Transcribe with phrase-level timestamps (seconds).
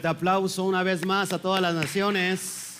[0.00, 2.78] fuerte aplauso una vez más a todas las naciones.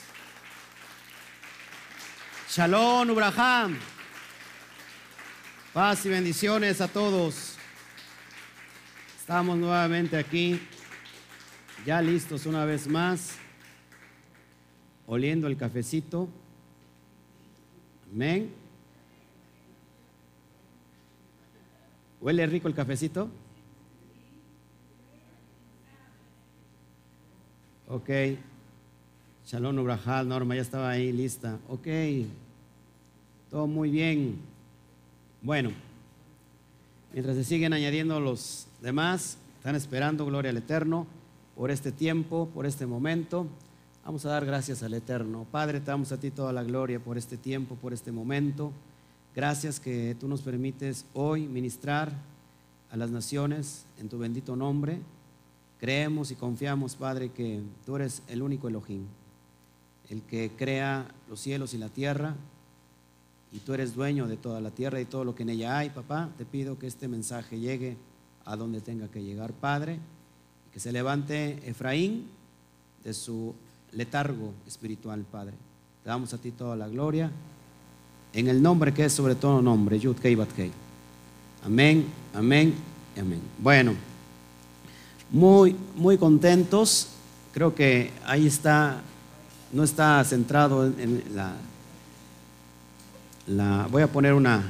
[2.48, 3.76] Shalom, Ubraham.
[5.74, 7.56] Paz y bendiciones a todos.
[9.18, 10.62] Estamos nuevamente aquí,
[11.84, 13.36] ya listos una vez más,
[15.06, 16.26] oliendo el cafecito.
[18.10, 18.50] Amén.
[22.22, 23.30] ¿Huele rico el cafecito?
[27.92, 28.08] Ok.
[29.44, 31.58] Shalom Ubrahal, Norma, ya estaba ahí lista.
[31.68, 31.88] Ok.
[33.50, 34.38] Todo muy bien.
[35.42, 35.72] Bueno,
[37.12, 41.04] mientras se siguen añadiendo los demás, están esperando, gloria al Eterno,
[41.56, 43.48] por este tiempo, por este momento.
[44.04, 45.44] Vamos a dar gracias al Eterno.
[45.50, 48.70] Padre, te damos a ti toda la gloria por este tiempo, por este momento.
[49.34, 52.12] Gracias que tú nos permites hoy ministrar
[52.92, 55.00] a las naciones en tu bendito nombre.
[55.80, 59.06] Creemos y confiamos, Padre, que tú eres el único Elohim,
[60.10, 62.34] el que crea los cielos y la tierra,
[63.50, 65.88] y tú eres dueño de toda la tierra y todo lo que en ella hay,
[65.88, 66.28] papá.
[66.36, 67.96] Te pido que este mensaje llegue
[68.44, 69.98] a donde tenga que llegar, Padre,
[70.70, 72.26] que se levante Efraín
[73.02, 73.54] de su
[73.92, 75.54] letargo espiritual, Padre.
[76.04, 77.32] Te damos a ti toda la gloria,
[78.34, 80.50] en el nombre que es sobre todo nombre, Yud Kei Bat.
[81.64, 82.74] Amén, amén
[83.16, 83.40] y amén.
[83.58, 84.09] Bueno
[85.30, 87.08] muy, muy contentos.
[87.52, 89.00] Creo que ahí está,
[89.72, 91.54] no está centrado en, la,
[93.46, 94.62] la, voy a poner una,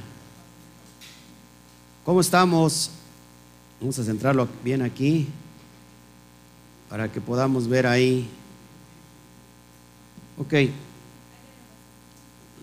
[2.05, 2.91] ¿cómo estamos?
[3.81, 5.29] Vamos a centrarlo bien aquí
[6.89, 8.29] para que podamos ver ahí.
[10.39, 10.55] Ok,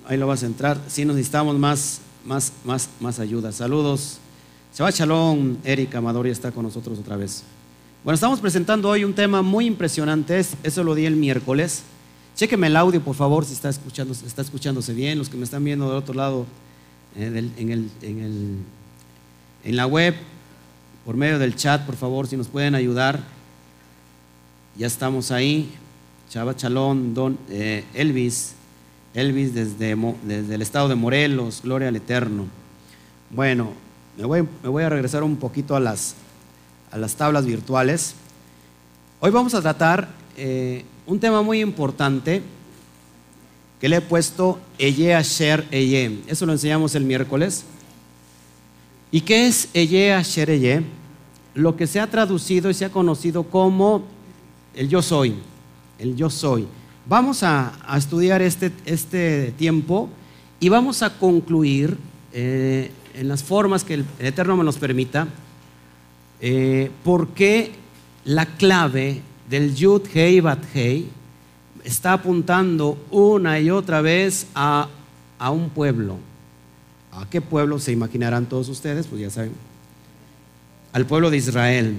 [0.08, 0.80] ahí lo va a centrar.
[0.88, 3.52] Si necesitamos más, más, más, más ayuda.
[3.52, 4.18] Saludos.
[4.76, 7.44] Shabbat Shalom, Erika Amador ya está con nosotros otra vez.
[8.08, 11.84] Bueno, estamos presentando hoy un tema muy impresionante, eso lo di el miércoles.
[12.38, 15.18] Chéqueme el audio, por favor, si está, escuchándose bien.
[15.18, 16.46] Los que me están viendo del otro lado
[17.18, 18.64] eh, en,
[19.76, 20.16] la web,
[21.04, 23.20] por medio del chat, por favor, si nos pueden ayudar.
[24.78, 25.70] Ya estamos ahí.
[26.30, 28.54] Chava Chalón, Don eh, Elvis,
[29.16, 32.46] Elvis desde, el estado de Morelos, Gloria al Eterno.
[33.32, 33.74] Bueno,
[34.16, 36.16] me voy a regresar un poquito a las
[36.98, 38.16] las tablas virtuales.
[39.20, 42.42] Hoy vamos a tratar eh, un tema muy importante
[43.80, 46.22] que le he puesto Eye Asher Eye.
[46.28, 47.64] Eso lo enseñamos el miércoles.
[49.12, 50.84] ¿Y qué es Eye Asher Eye?
[51.54, 54.04] Lo que se ha traducido y se ha conocido como
[54.76, 55.36] el yo soy.
[55.98, 56.68] El yo soy.
[57.08, 60.10] Vamos a, estudiar este, este, tiempo
[60.60, 61.98] y vamos a concluir
[62.34, 65.28] eh, en las formas que el Eterno me nos permita
[66.40, 67.72] eh, por qué
[68.26, 71.08] la clave del Yud Hei Bat Hei
[71.84, 74.90] está apuntando una y otra vez a,
[75.52, 76.18] un pueblo.
[77.12, 79.08] ¿A qué pueblo se imaginarán todos ustedes?
[79.08, 79.54] Pues ya saben.
[80.92, 81.96] Al pueblo de Israel.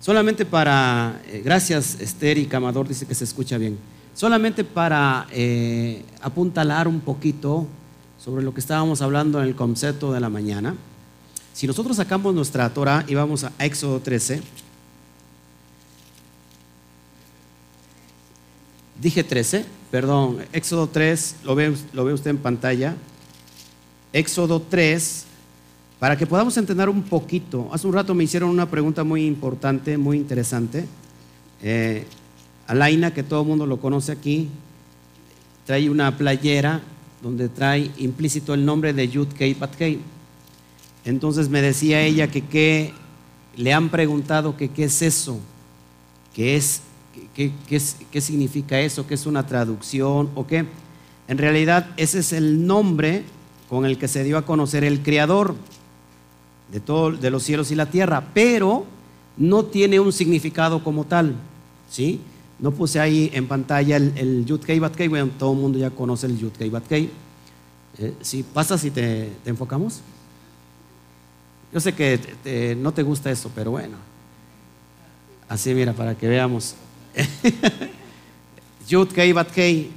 [0.00, 3.78] Solamente para, eh, gracias Esther y Camador, dice que se escucha bien.
[4.14, 7.66] Solamente para eh, apuntalar un poquito
[8.18, 10.74] sobre lo que estábamos hablando en el concepto de la mañana.
[11.52, 14.40] Si nosotros sacamos nuestra Torah y vamos a Éxodo 13,
[19.00, 22.96] dije 13, perdón, Éxodo 3, lo ve, lo ve usted en pantalla.
[24.12, 25.24] Éxodo 3,
[25.98, 27.68] para que podamos entender un poquito.
[27.72, 30.86] Hace un rato me hicieron una pregunta muy importante, muy interesante.
[31.62, 32.06] Eh,
[32.66, 34.48] Alaina, que todo el mundo lo conoce aquí,
[35.66, 36.80] trae una playera
[37.22, 39.56] donde trae implícito el nombre de Yud Kei.
[41.04, 42.92] Entonces me decía ella que qué,
[43.56, 45.38] le han preguntado que qué es eso,
[46.34, 46.82] qué es,
[47.34, 50.66] qué, qué, significa eso, qué es una traducción o qué.
[51.28, 53.24] En realidad ese es el nombre
[53.68, 55.54] con el que se dio a conocer el Creador
[56.72, 58.84] de, todo, de los cielos y la tierra, pero
[59.36, 61.34] no tiene un significado como tal,
[61.88, 62.20] ¿sí?
[62.58, 65.78] No puse ahí en pantalla el, el Yud Kei Bat Kei, bueno, todo el mundo
[65.78, 67.10] ya conoce el Yud Kei Bat Kei.
[67.98, 70.02] Eh, si pasa si te enfocamos.
[71.72, 73.96] Yo sé que no te gusta eso, pero bueno.
[75.48, 76.74] Así, mira, para que veamos.
[78.88, 79.90] Yud Kei Bat Kei.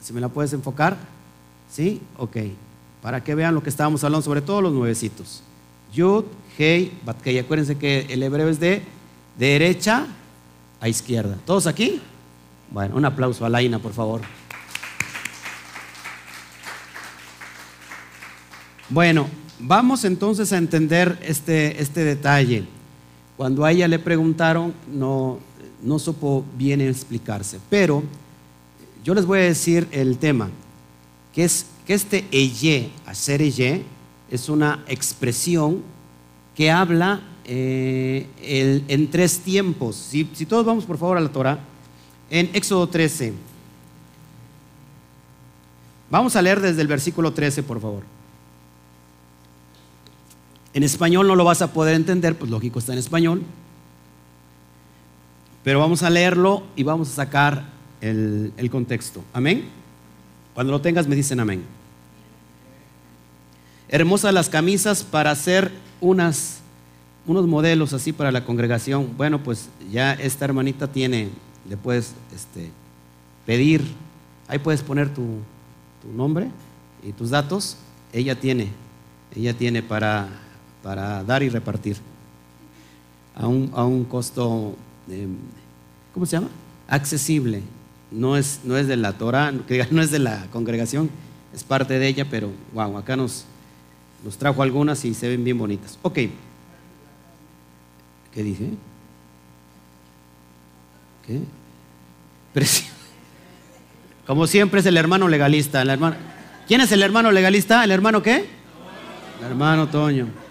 [0.00, 0.96] Si me la puedes enfocar.
[1.70, 2.00] ¿Sí?
[2.16, 2.36] Ok.
[3.02, 5.42] Para que vean lo que estábamos hablando, sobre todo los nuevecitos.
[5.92, 6.24] Yud
[6.56, 7.38] Kei Bat Kei.
[7.38, 8.82] Acuérdense que el hebreo es de
[9.38, 10.06] derecha
[10.80, 11.36] a izquierda.
[11.46, 12.00] ¿Todos aquí?
[12.70, 14.20] Bueno, un aplauso a Laina, por favor.
[18.88, 19.28] Bueno,
[19.60, 22.64] Vamos entonces a entender este, este detalle.
[23.36, 25.38] Cuando a ella le preguntaron, no,
[25.82, 27.58] no supo bien explicarse.
[27.68, 28.02] Pero
[29.04, 30.50] yo les voy a decir el tema,
[31.34, 33.82] que es que este eye, hacer eye,
[34.30, 35.82] es una expresión
[36.54, 39.96] que habla eh, en tres tiempos.
[39.96, 41.58] Si, todos vamos por favor a la Torah,
[42.30, 43.32] en Éxodo 13.
[46.10, 48.17] Vamos a leer desde el versículo 13, por favor.
[50.74, 53.42] En español no lo vas a poder entender, pues lógico está en español.
[55.64, 57.64] Pero vamos a leerlo y vamos a sacar
[58.00, 59.22] el, contexto.
[59.32, 59.64] Amén.
[60.54, 61.64] Cuando lo tengas me dicen amén.
[63.88, 66.60] Hermosas las camisas para hacer unas,
[67.26, 69.14] unos modelos así para la congregación.
[69.16, 71.30] Bueno, pues ya esta hermanita tiene,
[71.68, 72.70] le puedes este,
[73.46, 73.82] pedir,
[74.46, 75.38] ahí puedes poner tu,
[76.02, 76.48] tu nombre
[77.02, 77.78] y tus datos.
[78.12, 78.68] Ella tiene,
[79.34, 80.28] ella tiene para,
[80.88, 81.98] para dar y repartir
[83.36, 84.74] a un, a un costo,
[86.14, 86.48] ¿cómo se llama?
[86.88, 87.60] Accesible.
[88.10, 89.52] No es, no es de la Torah,
[89.90, 91.10] no es de la congregación,
[91.54, 93.44] es parte de ella, pero wow, acá nos,
[94.24, 95.98] nos trajo algunas y se ven bien bonitas.
[96.00, 96.20] Ok.
[98.32, 98.70] ¿Qué dice?
[101.26, 101.42] ¿Qué?
[104.26, 105.82] Como siempre es el hermano legalista.
[105.82, 106.16] El hermano...
[106.66, 107.84] ¿Quién es el hermano legalista?
[107.84, 108.46] ¿El hermano qué?
[109.38, 110.47] El hermano Toño.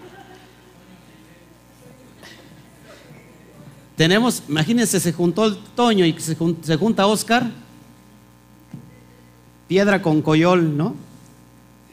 [3.98, 7.52] Tenemos, imagínense, se juntó el Toño y se, se junta Oscar.
[9.68, 10.96] Piedra con coyol, ¿no?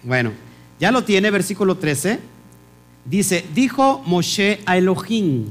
[0.03, 0.33] Bueno,
[0.79, 2.21] ya lo tiene, versículo 13.
[3.07, 5.47] Dice, dijo Moshe a Elohim,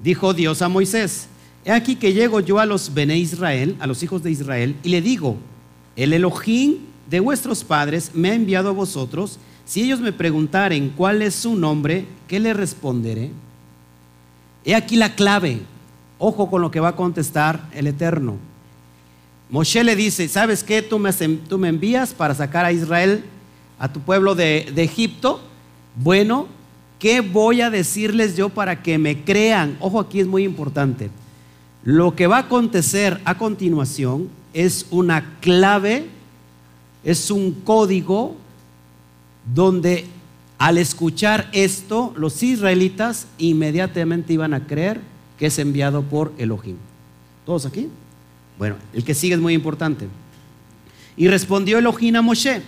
[0.00, 1.28] dijo Dios a Moisés,
[1.64, 4.88] he aquí que llego yo a los Bene Israel, a los hijos de Israel, y
[4.88, 5.36] le digo,
[5.96, 6.78] el Elohim
[7.08, 11.56] de vuestros padres me ha enviado a vosotros, si ellos me preguntaren cuál es su
[11.56, 13.30] nombre, ¿qué le responderé?
[14.64, 15.62] He aquí la clave,
[16.18, 18.36] ojo con lo que va a contestar el Eterno.
[19.50, 20.82] Moshe le dice, ¿sabes qué?
[20.82, 23.24] Tú me, tú me envías para sacar a Israel
[23.78, 25.40] a tu pueblo de, Egipto,
[25.96, 26.46] bueno,
[26.98, 29.76] ¿qué voy a decirles yo para que me crean?
[29.80, 31.10] Ojo, aquí es muy importante.
[31.82, 36.06] Lo que va a acontecer a continuación es una clave,
[37.02, 38.36] es un código
[39.54, 40.06] donde
[40.58, 45.00] al escuchar esto, los israelitas inmediatamente iban a creer
[45.38, 46.76] que es enviado por Elohim.
[47.44, 47.88] ¿Todos aquí?
[48.58, 50.06] Bueno, el que sigue es muy importante.
[51.16, 52.62] Y respondió Elohim a Moshe,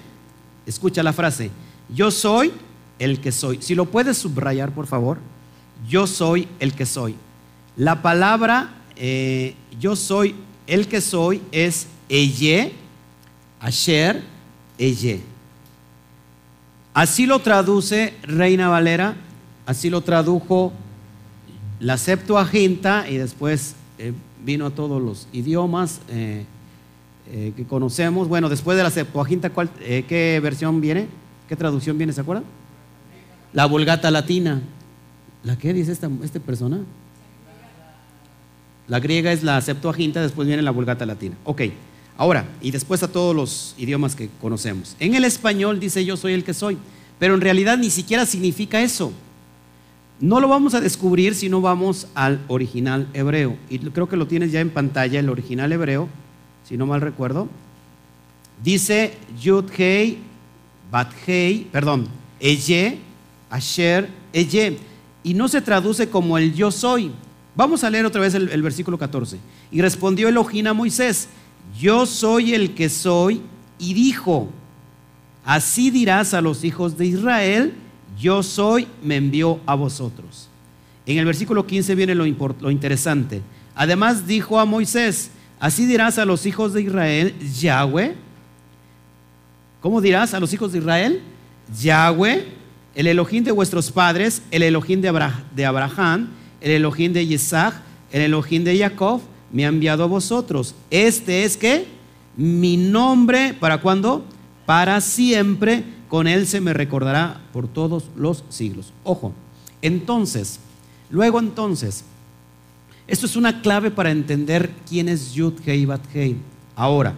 [0.67, 1.53] Escucha la frase,
[1.95, 2.53] yo soy
[2.99, 3.63] el que soy.
[3.63, 5.19] Si lo puedes subrayar, por favor,
[5.89, 7.15] yo soy el que soy.
[7.77, 10.35] La palabra eh, yo soy
[10.67, 12.73] el que soy es Eye,
[13.61, 14.23] Asher,
[14.79, 15.21] Eye.
[16.97, 19.17] Así lo traduce Reina Valera,
[19.67, 20.73] así lo tradujo
[21.79, 26.01] la Septuaginta y después eh, vino a todos los idiomas.
[26.09, 26.47] Eh,
[27.31, 28.29] eh, que conocemos.
[28.29, 31.07] Bueno, después de la Septuaginta, ¿qué versión viene?
[31.51, 32.15] ¿Qué traducción viene?
[32.15, 32.45] ¿Se acuerdan?
[33.53, 34.63] La Vulgata Latina.
[35.45, 36.81] ¿La qué dice esta, esta persona?
[38.89, 41.37] La griega es la Septuaginta, después viene la Vulgata Latina.
[41.45, 41.61] Ok,
[42.17, 44.97] ahora, y después a todos los idiomas que conocemos.
[45.01, 46.79] En el español dice yo soy el que soy,
[47.19, 49.13] pero en realidad ni siquiera significa eso.
[50.19, 53.57] No lo vamos a descubrir si no vamos al original hebreo.
[53.69, 56.09] Y creo que lo tienes ya en pantalla, el original hebreo
[56.67, 57.49] si no mal recuerdo,
[58.63, 60.19] dice Yud Hei,
[60.91, 62.09] Bat Hei, perdón,
[62.41, 62.99] Eye,
[63.49, 64.77] Asher, Eye,
[65.23, 67.13] y no se traduce como el yo soy.
[67.55, 69.39] Vamos a leer otra vez el, versículo 14.
[69.71, 71.29] Y respondió Elohim a Moisés,
[71.79, 73.43] yo soy el que soy,
[73.79, 74.49] y dijo,
[75.45, 77.75] así dirás a los hijos de Israel,
[78.19, 80.49] yo soy, me envió a vosotros.
[81.05, 82.27] En el versículo 15 viene lo,
[82.71, 83.43] interesante.
[83.75, 88.15] Además dijo a Moisés, Así dirás a los hijos de Israel, Yahweh.
[89.81, 91.23] ¿Cómo dirás a los hijos de Israel?
[91.81, 92.47] Yahweh,
[92.95, 95.09] el Elohim de vuestros padres, el Elohim de,
[95.65, 96.29] Abraham,
[96.61, 97.75] el Elohim de Isaac,
[98.13, 99.23] el Elohim de Jacob,
[99.57, 100.75] me ha enviado a vosotros.
[100.91, 101.87] Este es que
[102.37, 104.23] mi nombre, ¿para cuándo?
[104.67, 108.93] Para siempre, con él se me recordará por todos los siglos.
[109.03, 109.33] Ojo,
[109.81, 110.61] entonces,
[111.09, 112.05] luego entonces,
[113.07, 116.03] esto es una clave para entender quién es Yud Hei Bat.
[116.75, 117.15] Ahora,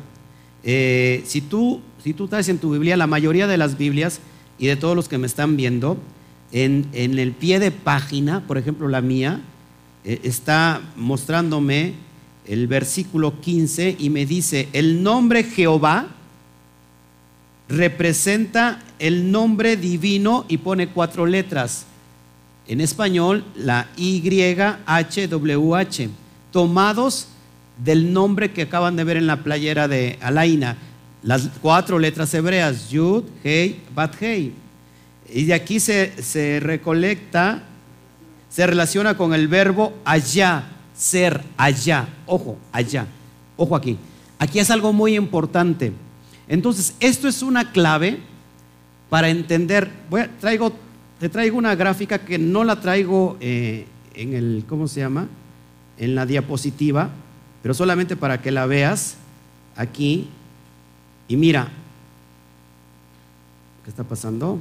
[0.63, 4.21] eh, si, tú, si tú traes en tu Biblia, la mayoría de las Biblias
[4.61, 5.99] y de todos los que me están viendo,
[6.53, 9.41] en, el pie de página, por ejemplo la mía,
[10.05, 12.07] eh, está mostrándome
[12.49, 16.09] el versículo 15 y me dice, el nombre Jehová
[17.69, 21.85] representa el nombre divino y pone cuatro letras.
[22.67, 24.99] En español, la YHWH.
[26.51, 27.29] tomados
[27.85, 30.77] del nombre que acaban de ver en la playera de Alaina.
[31.23, 34.53] Las cuatro letras hebreas, Yud, Hei, Bat, Hei.
[35.31, 37.63] Y de aquí se, se recolecta,
[38.49, 40.65] se relaciona con el verbo allá,
[40.99, 42.09] ser, allá.
[42.27, 43.07] Ojo, allá.
[43.57, 43.97] Ojo aquí.
[44.39, 45.93] Aquí es algo muy importante.
[46.49, 48.19] Entonces, esto es una clave
[49.09, 49.91] para entender.
[50.11, 50.73] Voy traigo,
[51.21, 55.29] te traigo una gráfica que no la traigo eh, en el, ¿cómo se llama?
[55.99, 57.11] En la diapositiva,
[57.63, 59.17] pero solamente para que la veas
[59.77, 60.29] aquí.
[61.29, 61.69] Y mira,
[63.85, 64.59] ¿qué está pasando?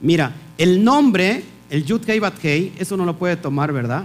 [0.00, 4.04] Mira, el nombre, el Yud Hei Bat Hei, eso no lo puede tomar, ¿verdad?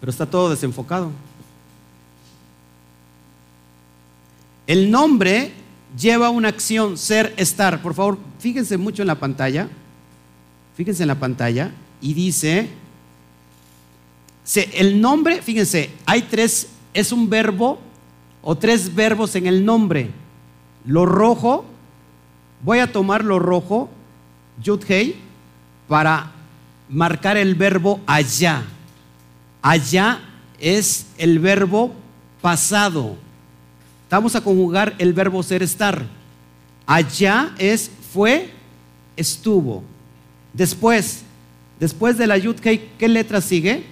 [0.00, 1.10] Pero está todo desenfocado.
[4.66, 5.52] El nombre
[5.98, 7.82] lleva una acción, ser, estar.
[7.82, 9.68] Por favor, fíjense mucho en la pantalla.
[10.76, 11.72] Fíjense en la pantalla.
[12.00, 12.68] Y dice,
[14.72, 17.78] el nombre, fíjense, hay tres, es un verbo
[18.42, 20.10] o tres verbos en el nombre.
[20.84, 21.64] Lo rojo,
[22.64, 23.90] voy a tomar lo rojo,
[24.62, 25.16] Yudhei,
[25.86, 26.32] para
[26.88, 28.62] marcar el verbo allá.
[29.62, 30.20] Allá
[30.58, 31.92] es el verbo
[32.40, 33.16] pasado.
[34.10, 36.04] Vamos a conjugar el verbo ser estar.
[36.86, 38.50] Allá es fue,
[39.16, 39.82] estuvo.
[40.52, 41.22] Después,
[41.80, 43.84] después de la yud, ¿qué, letra sigue?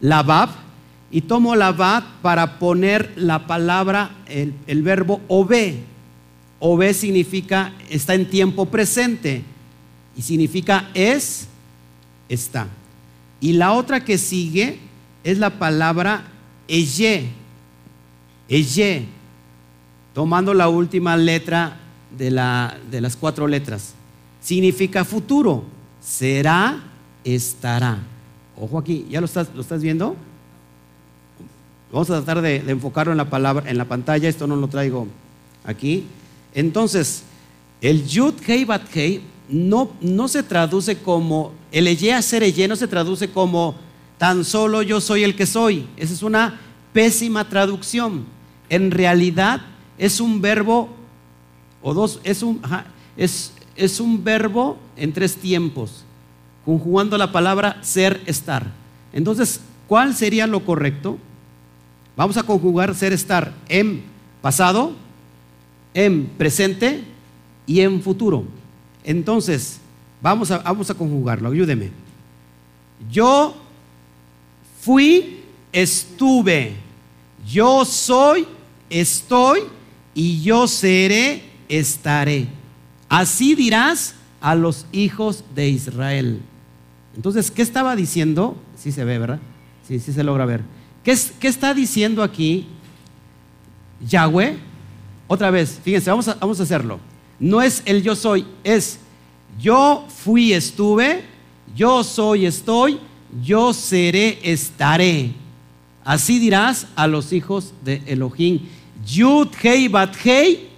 [0.00, 0.50] La bab.
[1.10, 5.84] Y tomo la bab para poner la palabra, el, el verbo obe.
[6.58, 9.42] Obe significa está en tiempo presente.
[10.16, 11.46] Y significa es,
[12.28, 12.68] está.
[13.40, 14.78] Y la otra que sigue
[15.24, 16.24] es la palabra
[16.68, 17.28] eye.
[18.48, 19.06] Eye
[20.16, 21.76] tomando la última letra
[22.16, 23.92] de, la, de las cuatro letras.
[24.40, 25.64] Significa futuro.
[26.00, 26.82] Será,
[27.22, 27.98] estará.
[28.56, 30.16] Ojo aquí, ¿ya lo estás, lo estás viendo?
[31.92, 34.26] Vamos a tratar de, enfocarlo en la palabra, en la pantalla.
[34.26, 35.06] Esto no lo traigo
[35.64, 36.06] aquí.
[36.56, 37.22] Entonces,
[37.82, 39.20] el Yud Hei Bat Hei
[39.50, 43.76] no, no se traduce como, el Eye ser Eye no se traduce como
[44.16, 45.86] tan solo yo soy el que soy.
[45.98, 46.58] Esa es una
[46.94, 48.24] pésima traducción.
[48.70, 49.60] En realidad,
[49.98, 50.88] es un verbo,
[51.82, 52.62] o dos, es un,
[53.18, 56.04] es, es un verbo en tres tiempos,
[56.64, 58.72] conjugando la palabra ser, estar.
[59.12, 61.18] Entonces, ¿cuál sería lo correcto?
[62.16, 64.04] Vamos a conjugar ser, estar en
[64.40, 64.92] pasado,
[65.96, 67.02] en presente
[67.66, 68.44] y en futuro.
[69.02, 69.80] Entonces,
[70.20, 71.90] vamos a, vamos a conjugarlo, ayúdeme.
[73.10, 73.56] Yo
[74.82, 75.40] fui,
[75.72, 76.74] estuve.
[77.46, 78.46] Yo soy,
[78.90, 79.60] estoy
[80.14, 82.46] y yo seré, estaré.
[83.08, 86.42] Así dirás a los hijos de Israel.
[87.14, 88.54] Entonces, ¿qué estaba diciendo?
[88.76, 89.40] Sí se ve, ¿verdad?
[89.88, 90.60] Sí, sí se logra ver.
[91.02, 92.66] ¿Qué, qué está diciendo aquí
[94.06, 94.65] Yahweh?
[95.28, 97.00] Otra vez, fíjense, vamos a, vamos a hacerlo.
[97.38, 98.98] No es el yo soy, es
[99.60, 101.24] yo fui, estuve,
[101.74, 102.98] yo soy, estoy,
[103.42, 105.32] yo seré, estaré.
[106.04, 108.60] Así dirás a los hijos de Elohim.
[109.04, 110.68] Yud Hei Bat Hei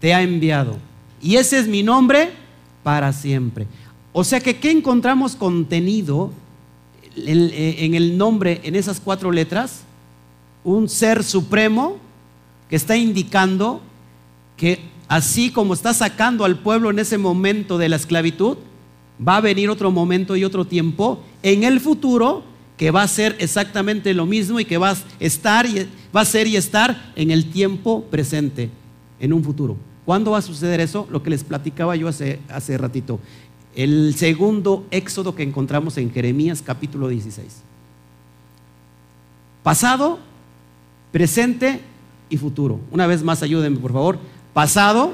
[0.00, 0.76] te ha enviado.
[1.22, 2.30] Y ese es mi nombre
[2.82, 3.66] para siempre.
[4.12, 6.30] O sea que, ¿qué encontramos contenido
[7.16, 9.82] en el nombre, en esas cuatro letras?
[10.62, 11.98] Un ser supremo
[12.68, 13.80] que está indicando
[14.56, 18.56] que así como está sacando al pueblo en ese momento de la esclavitud,
[19.26, 22.42] va a venir otro momento y otro tiempo en el futuro
[22.76, 26.24] que va a ser exactamente lo mismo y que va a estar y va a
[26.24, 28.70] ser y estar en el tiempo presente,
[29.18, 29.76] en un futuro.
[30.04, 31.06] ¿Cuándo va a suceder eso?
[31.10, 33.18] Lo que les platicaba yo hace, hace ratito.
[33.74, 37.62] El segundo éxodo que encontramos en Jeremías capítulo 16.
[39.62, 40.18] Pasado,
[41.12, 41.80] presente
[42.28, 42.80] y futuro.
[42.90, 44.18] Una vez más, ayúdenme por favor.
[44.52, 45.12] Pasado,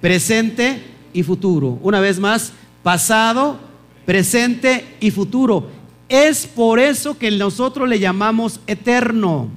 [0.00, 0.82] presente
[1.12, 1.78] y futuro.
[1.82, 3.58] Una vez más, pasado,
[4.04, 5.68] presente y futuro.
[6.08, 9.48] Es por eso que nosotros le llamamos eterno.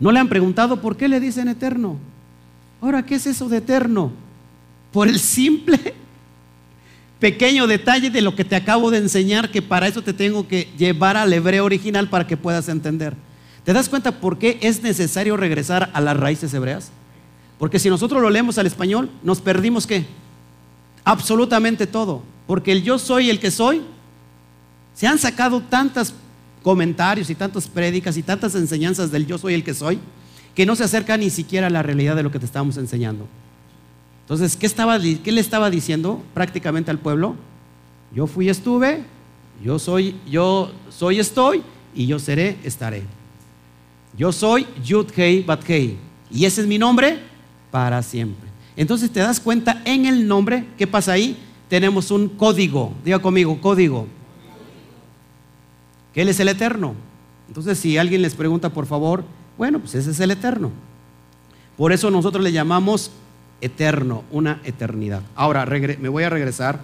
[0.00, 1.96] ¿No le han preguntado por qué le dicen eterno?
[2.80, 4.12] Ahora, ¿qué es eso de eterno?
[4.92, 5.94] Por el simple
[7.24, 10.68] pequeño detalle de lo que te acabo de enseñar, que para eso te tengo que
[10.76, 13.14] llevar al hebreo original para que puedas entender.
[13.64, 16.90] ¿Te das cuenta por qué es necesario regresar a las raíces hebreas?
[17.58, 20.04] Porque si nosotros lo leemos al español, nos perdimos qué?
[21.02, 23.80] absolutamente todo, porque el yo soy el que soy,
[24.92, 26.12] se han sacado tantos
[26.62, 29.98] comentarios y tantas prédicas y tantas enseñanzas del yo soy el que soy,
[30.54, 33.26] que no se acerca ni siquiera a la realidad de lo que te estamos enseñando.
[34.24, 37.36] Entonces, ¿qué, estaba, ¿qué le estaba diciendo prácticamente al pueblo?
[38.14, 39.04] Yo fui, estuve,
[39.62, 41.62] yo soy, yo soy, estoy,
[41.94, 43.02] y yo seré, estaré.
[44.16, 45.98] Yo soy Yud Hei Bat Hei.
[46.30, 47.18] Y ese es mi nombre
[47.70, 48.48] para siempre.
[48.76, 51.36] Entonces te das cuenta en el nombre, ¿qué pasa ahí?
[51.68, 52.94] Tenemos un código.
[53.04, 54.06] Diga conmigo, código.
[56.14, 56.94] Que Él es el eterno.
[57.48, 59.24] Entonces, si alguien les pregunta, por favor,
[59.58, 60.70] bueno, pues ese es el eterno.
[61.76, 63.10] Por eso nosotros le llamamos
[63.60, 65.22] eterno, una eternidad.
[65.34, 66.80] Ahora, me voy a regresar.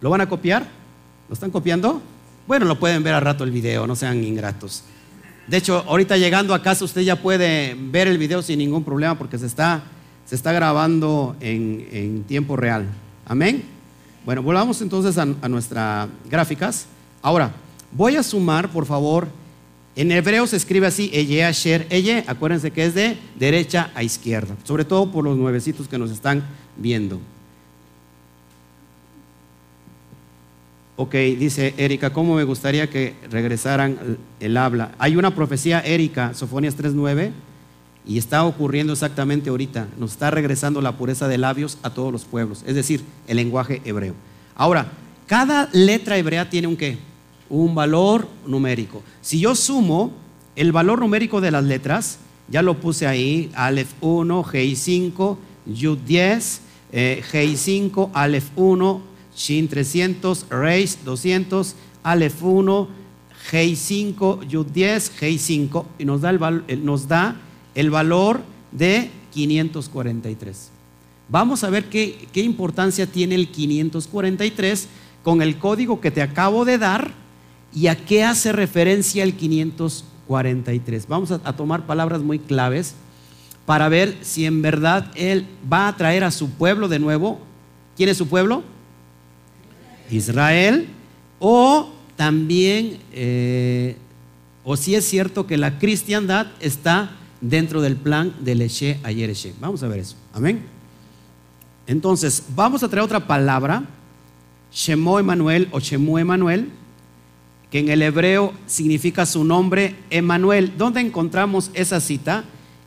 [0.00, 0.66] ¿Lo van a copiar?
[1.28, 2.02] ¿Lo están copiando?
[2.46, 4.84] Bueno, lo pueden ver a rato el video, no sean ingratos.
[5.46, 9.16] De hecho, ahorita llegando a casa usted ya puede ver el video sin ningún problema
[9.16, 9.82] porque se está,
[10.26, 12.86] se está grabando en, tiempo real.
[13.26, 13.64] Amén.
[14.24, 16.86] Bueno, volvamos entonces a nuestras gráficas.
[17.22, 17.52] Ahora,
[17.92, 19.28] voy a sumar, por favor,
[19.96, 24.56] en hebreo se escribe así, Eye Asher Eye, acuérdense que es de derecha a izquierda,
[24.64, 26.44] sobre todo por los nuevecitos que nos están
[26.76, 27.20] viendo.
[30.96, 34.92] Ok, dice Erika, ¿cómo me gustaría que regresaran el habla?
[34.98, 37.32] Hay una profecía, Erika, Sofonías 3.9,
[38.06, 39.88] y está ocurriendo exactamente ahorita.
[39.98, 43.80] Nos está regresando la pureza de labios a todos los pueblos, es decir, el lenguaje
[43.84, 44.14] hebreo.
[44.54, 44.92] Ahora,
[45.26, 46.98] cada letra hebrea tiene un qué?
[47.54, 49.04] Un valor numérico.
[49.20, 50.10] Si yo sumo
[50.56, 52.18] el valor numérico de las letras,
[52.48, 59.00] ya lo puse ahí, Aleph 1, G 5, Yud 10, eh, G 5, Aleph 1,
[59.36, 62.88] Shin 300, Reis 200, Aleph 1,
[63.52, 67.36] G 5, Yud 10, G 5 y nos da, el, nos da
[67.76, 68.40] el valor
[68.72, 70.70] de 543.
[71.28, 74.88] Vamos a ver qué, qué importancia tiene el 543
[75.22, 77.23] con el código que te acabo de dar
[77.74, 81.08] y a qué hace referencia el 543.
[81.08, 82.94] Vamos a, a tomar palabras muy claves
[83.66, 87.40] para ver si en verdad Él va a traer a su pueblo de nuevo.
[87.96, 88.62] ¿Quién es su pueblo?
[90.10, 90.88] Israel,
[91.38, 93.96] o también, eh,
[94.62, 97.10] o si es cierto que la cristiandad está
[97.40, 99.54] dentro del plan del Eshe Ayer Eshe.
[99.60, 100.16] Vamos a ver eso.
[100.32, 100.62] Amén.
[101.86, 103.84] Entonces, vamos a traer otra palabra,
[104.72, 106.70] Shemo Emanuel o Shemu Emanuel,
[107.74, 110.74] que en el hebreo significa su nombre Emanuel.
[110.78, 112.44] ¿Dónde encontramos esa cita?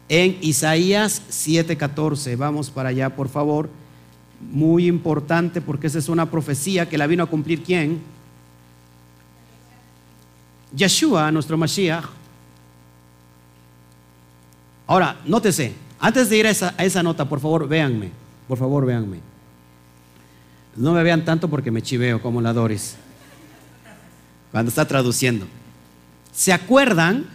[0.07, 2.37] En Isaías 7:14.
[2.37, 3.69] Vamos para allá, por favor
[4.39, 7.99] muy importante porque esa es una profecía que la vino a cumplir quién?
[10.73, 12.05] Yeshua, nuestro Mashiach.
[14.85, 18.09] Ahora, nótese, antes de ir a esa, a esa nota, por favor, véanme,
[18.47, 19.19] por favor, véanme.
[20.77, 22.95] No me vean tanto porque me chiveo como la Doris
[24.51, 25.45] cuando está traduciendo.
[26.31, 27.25] ¿Se acuerdan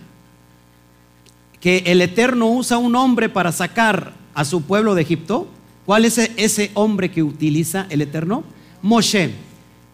[1.61, 5.49] que el Eterno usa un hombre para sacar a su pueblo de Egipto?
[5.87, 8.45] ¿Cuál es ese hombre que utiliza el Eterno?
[8.83, 9.33] Moshe.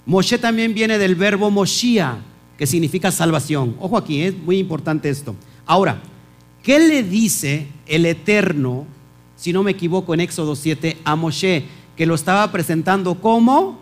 [0.07, 2.18] Moshe también viene del verbo Moshia,
[2.57, 3.76] que significa salvación.
[3.78, 5.35] Ojo aquí, es muy importante esto.
[5.66, 6.00] Ahora,
[6.62, 8.87] ¿qué le dice el Eterno,
[9.37, 11.64] si no me equivoco, en Éxodo 7 a Moshe,
[11.96, 13.78] que lo estaba presentando como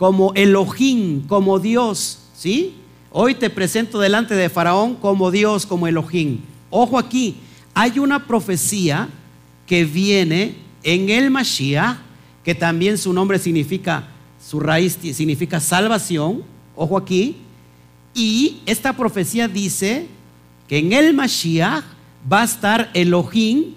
[0.00, 2.72] como Elohim, como Dios, ¿sí?
[3.10, 6.38] Hoy te presento delante de Faraón como Dios, como Elohim.
[6.70, 7.36] Ojo aquí,
[7.74, 9.10] hay una profecía
[9.66, 11.98] que viene en el Mashiach,
[12.42, 14.08] que también su nombre significa,
[14.42, 17.36] su raíz significa salvación, ojo aquí,
[18.14, 20.06] y esta profecía dice
[20.66, 21.84] que en el Mashiach
[22.32, 23.74] va a estar Elohim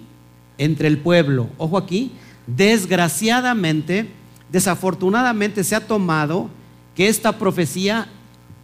[0.56, 2.12] entre el pueblo, ojo aquí,
[2.46, 4.08] desgraciadamente,
[4.54, 6.48] desafortunadamente se ha tomado
[6.94, 8.06] que esta profecía,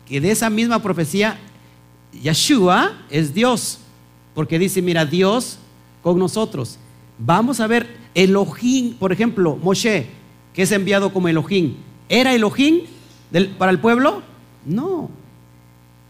[0.07, 1.37] que de esa misma profecía,
[2.12, 3.81] Yeshua es Dios,
[4.33, 5.59] porque dice, mira, Dios
[6.00, 6.79] con nosotros.
[7.18, 10.07] Vamos a ver, Elohim, por ejemplo, Moshe,
[10.55, 11.74] que es enviado como Elohim,
[12.09, 12.83] ¿era Elohim
[13.59, 14.22] para el pueblo?
[14.64, 15.11] No,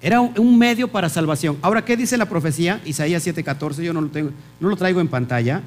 [0.03, 1.57] era un, medio para salvación.
[1.63, 2.83] Ahora, ¿qué dice la profecía?
[2.85, 5.63] Isaías 7:14, yo no lo, tengo, no lo traigo en pantalla.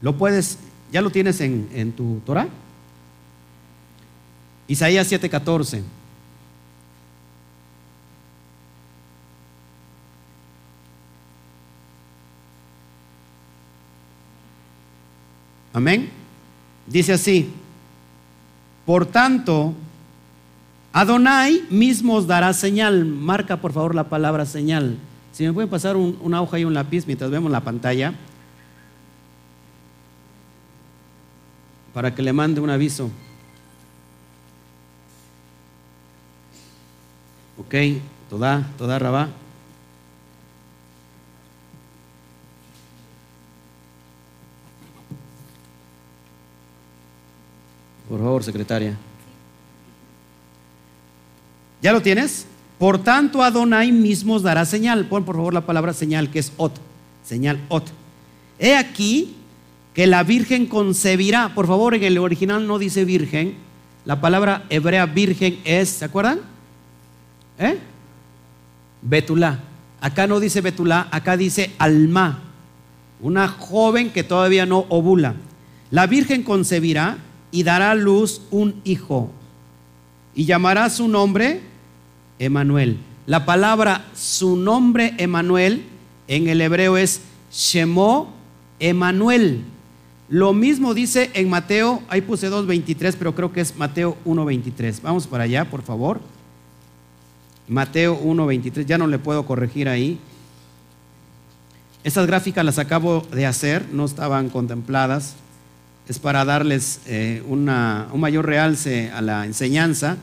[0.00, 0.58] Lo puedes,
[0.92, 2.46] ya lo tienes en, en tu Torah.
[4.66, 5.82] Isaías 7:14.
[15.72, 16.08] Amén.
[16.86, 17.52] Dice así,
[18.86, 19.74] por tanto,
[20.92, 23.04] Adonai mismo os dará señal.
[23.04, 24.96] Marca por favor la palabra señal.
[25.32, 28.14] Si me pueden pasar una hoja y un lápiz mientras vemos la pantalla,
[31.92, 33.10] para que le mande un aviso.
[37.58, 37.74] ¿Ok?
[38.28, 39.28] Toda, toda Rabá.
[48.08, 48.96] Por favor, secretaria.
[51.80, 52.46] ¿Ya lo tienes?
[52.78, 55.06] Por tanto, Adonai mismo os dará señal.
[55.06, 56.78] Pon por favor la palabra señal, que es Ot.
[57.24, 57.90] Señal Ot.
[58.58, 59.36] He aquí
[59.94, 61.54] que la Virgen concebirá.
[61.54, 63.54] Por favor, en el original no dice Virgen.
[64.04, 66.53] La palabra hebrea Virgen es, ¿se acuerdan?
[67.58, 67.78] ¿Eh?
[69.02, 69.60] Betulá.
[70.00, 72.42] Acá no dice Betulá, acá dice Alma.
[73.20, 75.34] Una joven que todavía no ovula.
[75.90, 77.18] La virgen concebirá
[77.50, 79.30] y dará a luz un hijo.
[80.34, 81.60] Y llamará su nombre
[82.38, 82.98] Emanuel.
[83.26, 85.84] La palabra su nombre Emanuel
[86.28, 88.34] en el hebreo es Shemó
[88.80, 89.62] Emanuel.
[90.28, 95.00] Lo mismo dice en Mateo, ahí puse 2.23, pero creo que es Mateo 1.23.
[95.02, 96.20] Vamos para allá, por favor.
[97.68, 100.18] Mateo 1.23, ya no le puedo corregir ahí.
[102.02, 105.36] Estas gráficas las acabo de hacer, no estaban contempladas.
[106.06, 110.18] Es para darles eh, un mayor realce a la enseñanza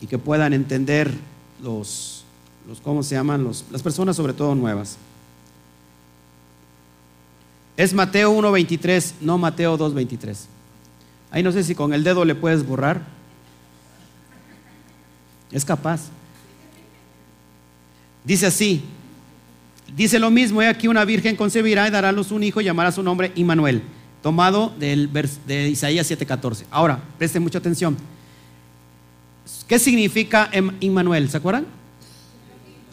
[0.00, 1.12] y que puedan entender
[1.62, 2.24] los,
[2.66, 3.44] los ¿cómo se llaman?
[3.44, 4.96] Los, las personas sobre todo nuevas.
[7.76, 10.36] Es Mateo 1.23, no Mateo 2.23.
[11.30, 13.02] Ahí no sé si con el dedo le puedes borrar.
[15.52, 16.08] Es capaz.
[18.24, 18.82] Dice así,
[19.96, 22.64] dice lo mismo, he aquí una virgen concebirá y dará a luz un hijo y
[22.64, 23.82] llamará su nombre Immanuel,
[24.22, 25.10] tomado del
[25.46, 26.64] de Isaías 7:14.
[26.70, 27.96] Ahora, presten mucha atención.
[29.66, 31.30] ¿Qué significa Immanuel?
[31.30, 31.66] ¿Se acuerdan?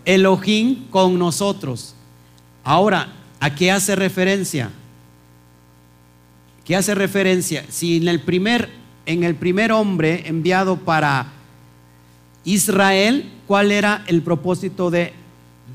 [0.06, 1.94] Elohim con nosotros.
[2.64, 4.70] Ahora, ¿a qué hace referencia?
[6.64, 7.66] ¿Qué hace referencia?
[7.70, 8.70] Si en el primer,
[9.06, 11.34] en el primer hombre enviado para
[12.48, 15.12] Israel, ¿cuál era el propósito de,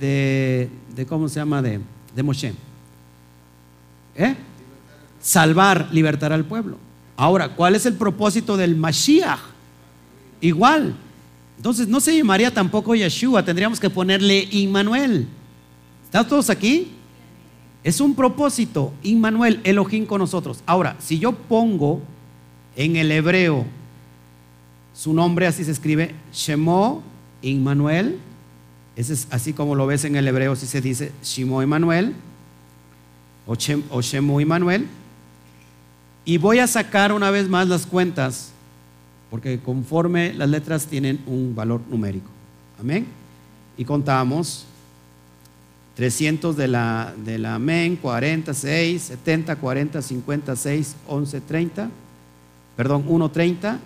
[0.00, 0.70] de,
[1.06, 1.60] ¿cómo se llama?
[1.60, 1.80] De,
[2.16, 2.54] de Moshe.
[4.16, 4.34] ¿Eh?
[5.20, 6.78] Salvar, libertar al pueblo.
[7.14, 9.38] Ahora, ¿cuál es el propósito del Mashiach?
[10.40, 10.94] Igual.
[11.58, 15.28] Entonces, no se llamaría tampoco Yeshua, tendríamos que ponerle Immanuel.
[16.04, 16.90] ¿Están todos aquí?
[17.84, 20.62] Es un propósito, Immanuel, Elohim con nosotros.
[20.64, 22.00] Ahora, si yo pongo
[22.76, 23.66] en el hebreo
[24.94, 27.02] su nombre así se escribe, Shemo
[27.40, 28.18] Immanuel.
[28.94, 32.14] Ese es así como lo ves en el hebreo, si se dice Shemo Immanuel
[33.46, 34.86] o, Shemo Immanuel.
[36.24, 38.52] Y voy a sacar una vez más las cuentas,
[39.30, 42.28] porque conforme las letras tienen un valor numérico.
[42.78, 43.06] Amén.
[43.78, 44.66] Y contamos
[45.96, 51.90] 300 de la, de la amén, 46, 70, 40, 56, 11, 30,
[52.76, 53.80] perdón, 1, 30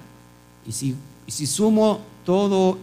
[0.66, 2.78] y si, sumo todos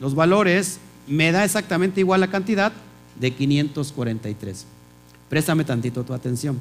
[0.00, 2.72] los valores, me da exactamente igual la cantidad
[3.18, 4.66] de 543.
[5.28, 6.58] Préstame tantito tu atención.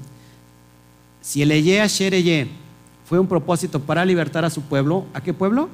[1.21, 2.47] Si el Eye Shereye
[3.07, 5.69] fue un propósito para libertar a su pueblo, ¿a qué pueblo?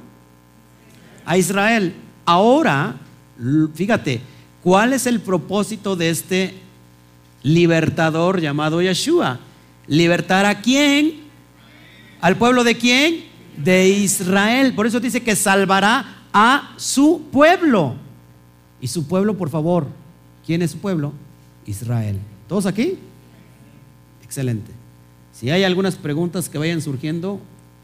[1.25, 1.93] A Israel.
[2.25, 2.95] Ahora,
[3.73, 4.21] fíjate,
[4.61, 6.53] ¿cuál es el propósito de este
[7.43, 9.39] libertador llamado Yeshua?
[9.87, 11.21] ¿Libertar a quién?
[12.19, 13.30] ¿Al pueblo de quién?
[13.63, 14.73] De Israel.
[14.73, 17.95] Por eso dice que salvará a su pueblo.
[18.79, 19.87] Y su pueblo, por favor,
[20.45, 21.13] ¿quién es su pueblo?
[21.65, 22.19] Israel.
[22.47, 22.97] ¿Todos aquí?
[24.23, 24.71] Excelente.
[25.33, 27.39] Si hay algunas preguntas que vayan surgiendo,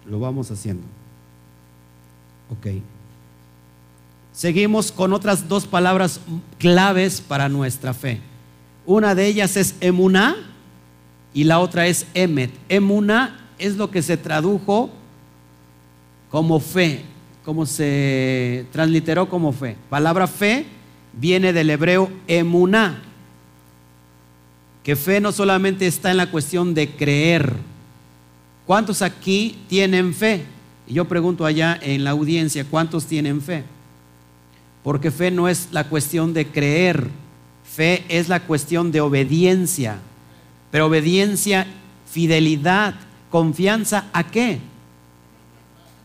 [0.05, 0.83] lo vamos haciendo.
[2.49, 2.81] Ok.
[4.33, 6.19] Seguimos con otras dos palabras
[6.59, 8.21] claves para nuestra fe.
[8.85, 10.35] Una de ellas es emuná
[11.33, 12.51] y la otra es emet.
[12.69, 14.91] Emuná es lo que se tradujo
[16.29, 17.01] como fe,
[17.45, 19.75] como se transliteró como fe.
[19.89, 20.65] Palabra fe
[21.13, 23.01] viene del hebreo emuná,
[24.83, 27.53] que fe no solamente está en la cuestión de creer.
[28.65, 30.43] ¿Cuántos aquí tienen fe?
[30.87, 33.63] Y yo pregunto allá en la audiencia, ¿cuántos tienen fe?
[34.83, 37.09] Porque fe no es la cuestión de creer,
[37.63, 39.99] fe es la cuestión de obediencia.
[40.71, 41.67] Pero obediencia,
[42.09, 42.95] fidelidad,
[43.29, 44.59] confianza, ¿a qué?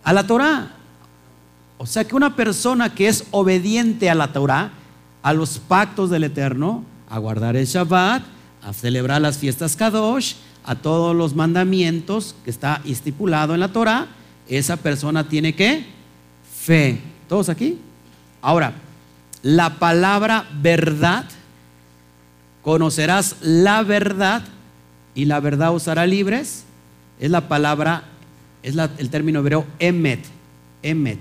[0.05, 0.73] A la Torah.
[1.79, 4.71] O sea que una persona que es obediente a la Torah,
[5.23, 8.23] a los pactos del Eterno, a guardar el Shabbat,
[8.63, 10.35] a celebrar las fiestas Kadosh,
[10.65, 14.07] a todos los mandamientos que está estipulado en la Torah,
[14.49, 15.87] esa persona tiene que
[16.65, 17.01] fe.
[17.29, 17.79] ¿Todos aquí?
[18.41, 18.75] Ahora,
[19.43, 21.25] la palabra verdad,
[22.63, 24.43] conocerás la verdad
[25.15, 26.65] y la verdad os hará libres,
[27.19, 28.05] es la palabra
[28.63, 30.21] es el término hebreo emet,
[30.83, 31.19] emet.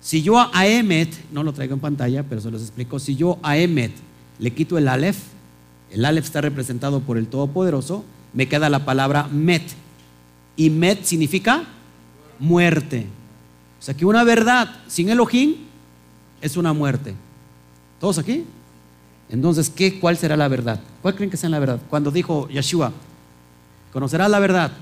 [0.00, 3.38] Si yo a emet, no lo traigo en pantalla, pero se los explico, si yo
[3.42, 3.92] a emet
[4.38, 5.18] le quito el alef,
[5.90, 9.62] el alef está representado por el Todopoderoso, me queda la palabra met.
[10.56, 11.64] Y met significa
[12.38, 13.06] muerte.
[13.78, 15.56] O sea que una verdad sin Elohim
[16.40, 17.14] es una muerte.
[18.00, 18.44] ¿Todos aquí?
[19.28, 20.80] Entonces, ¿qué, ¿cuál será la verdad?
[21.00, 21.80] ¿Cuál creen que sea la verdad?
[21.88, 22.92] Cuando dijo Yeshua,
[23.92, 24.72] conocerás la verdad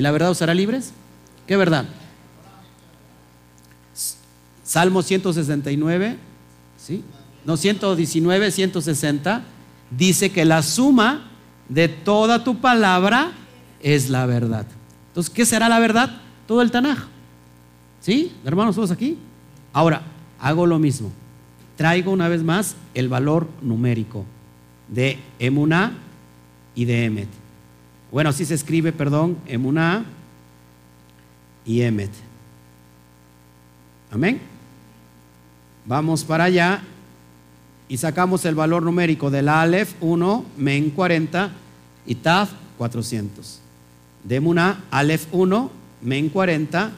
[0.00, 0.94] y la verdad os hará libres.
[1.46, 1.84] ¿Qué verdad?
[4.64, 6.16] Salmo 169,
[6.78, 7.04] ¿sí?
[7.44, 9.42] No, 119, 160,
[9.90, 11.28] dice que la suma
[11.68, 13.32] de toda tu palabra
[13.82, 14.64] es la verdad.
[15.08, 16.18] Entonces, ¿qué será la verdad?
[16.46, 17.00] Todo el Tanaj.
[18.00, 18.32] ¿Sí?
[18.46, 19.18] Hermanos, todos aquí.
[19.74, 20.00] Ahora,
[20.38, 21.12] hago lo mismo.
[21.76, 24.24] Traigo una vez más el valor numérico
[24.88, 25.92] de Emuná
[26.74, 27.39] y de Emet.
[28.10, 30.04] Bueno, así se escribe, perdón, Emuná
[31.64, 32.10] y Emet.
[34.10, 34.40] Amén.
[35.86, 36.82] Vamos para allá
[37.88, 41.52] y sacamos el valor numérico del Aleph 1, Men 40
[42.06, 43.60] y Taf 400.
[44.24, 45.70] De Emuná, Aleph 1,
[46.02, 46.90] Men 40,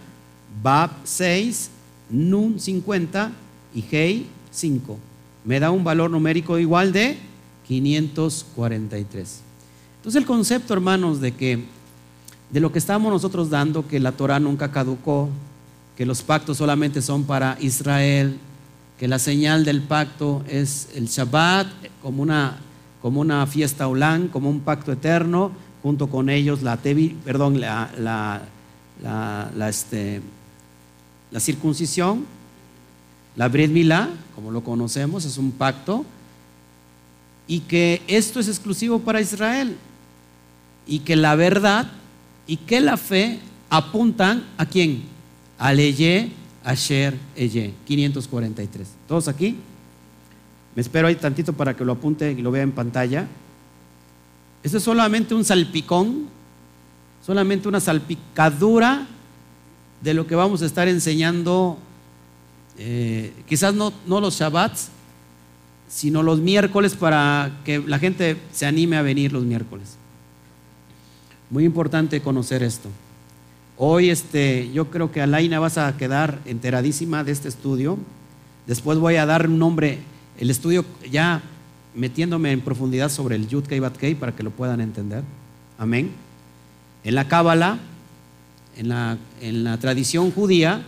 [0.62, 1.70] Bab 6,
[2.10, 3.32] Nun 50
[3.74, 4.98] y Hei 5.
[5.44, 7.18] Me da un valor numérico igual de
[7.66, 9.51] 543.
[10.02, 11.64] Entonces el concepto, hermanos, de que
[12.50, 15.28] de lo que estamos nosotros dando, que la Torah nunca caducó,
[15.96, 18.36] que los pactos solamente son para Israel,
[18.98, 21.68] que la señal del pacto es el Shabbat
[22.02, 22.58] como una,
[23.00, 25.52] como una fiesta olán, como un pacto eterno,
[25.84, 27.88] junto con ellos la tevi, perdón, la,
[29.06, 30.20] la, este,
[31.30, 32.26] la circuncisión,
[33.36, 36.04] la Brit Milá, como lo conocemos, es un pacto,
[37.46, 39.76] y que esto es exclusivo para Israel,
[40.86, 41.90] y que la verdad
[42.46, 43.40] y que la fe
[43.70, 45.02] apuntan a quién?
[45.58, 46.30] A Leye,
[46.64, 48.88] Asher, Eye, 543.
[49.08, 49.56] ¿Todos aquí?
[50.74, 53.26] Me espero ahí tantito para que lo apunte y lo vea en pantalla.
[54.62, 56.28] Esto es solamente un salpicón,
[57.24, 59.06] solamente una salpicadura
[60.00, 61.78] de lo que vamos a estar enseñando,
[62.78, 64.90] eh, quizás no, no los Shabbats,
[65.88, 69.96] sino los miércoles para que la gente se anime a venir los miércoles.
[71.52, 72.88] Muy importante conocer esto.
[73.76, 77.98] Hoy este, yo creo que Alaina vas a quedar enteradísima de este estudio.
[78.66, 79.98] Después voy a dar un nombre,
[80.38, 81.42] el estudio ya
[81.94, 85.24] metiéndome en profundidad sobre el Yud Kei Bat Kei para que lo puedan entender.
[85.76, 86.12] Amén.
[87.04, 87.78] En la Cábala
[88.78, 90.82] en la, en la tradición judía,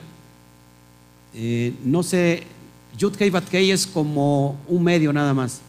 [1.35, 2.45] eh, no sé,
[2.97, 5.61] Yud Kei Bat Kei es como un medio nada más.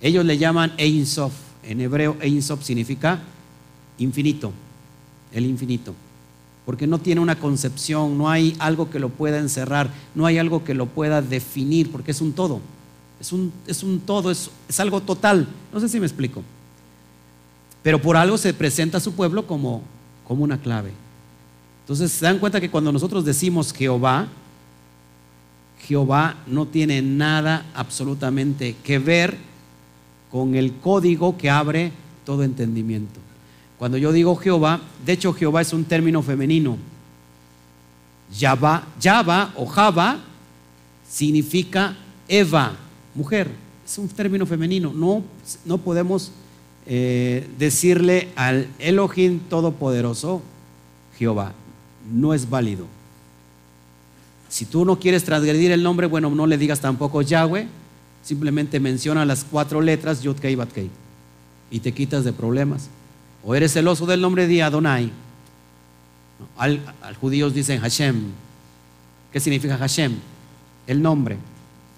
[0.00, 1.32] Ellos le llaman Ein Sof.
[1.62, 3.20] En hebreo, Ein Sof significa
[4.00, 4.52] infinito,
[5.32, 5.94] el infinito.
[6.66, 10.64] Porque no tiene una concepción, no hay algo que lo pueda encerrar, no hay algo
[10.64, 12.60] que lo pueda definir, porque es un todo.
[13.20, 15.46] Es un, es un todo, es, es algo total.
[15.72, 16.42] No sé si me explico.
[17.82, 19.82] Pero por algo se presenta a su pueblo como,
[20.26, 20.92] como una clave.
[21.82, 24.28] Entonces se dan cuenta que cuando nosotros decimos Jehová,
[25.86, 29.38] Jehová no tiene nada absolutamente que ver
[30.30, 31.92] con el código que abre
[32.24, 33.18] todo entendimiento.
[33.80, 36.76] Cuando yo digo Jehová, de hecho Jehová es un término femenino.
[38.30, 40.20] Yahva, o Java
[41.08, 41.96] significa
[42.28, 42.76] Eva,
[43.14, 43.50] mujer.
[43.82, 44.92] Es un término femenino.
[44.92, 45.24] No,
[45.64, 46.30] no podemos
[46.84, 50.42] eh, decirle al Elohim Todopoderoso
[51.18, 51.54] Jehová
[52.12, 52.84] no es válido.
[54.50, 57.66] Si tú no quieres transgredir el nombre, bueno, no le digas tampoco Yahweh,
[58.22, 60.90] simplemente menciona las cuatro letras Yud Kei Bat Kei
[61.70, 62.90] y te quitas de problemas.
[63.44, 65.10] O eres celoso del nombre de Adonai.
[66.56, 68.22] Al, al judíos dicen Hashem.
[69.32, 70.14] ¿Qué significa Hashem?
[70.86, 71.36] El nombre.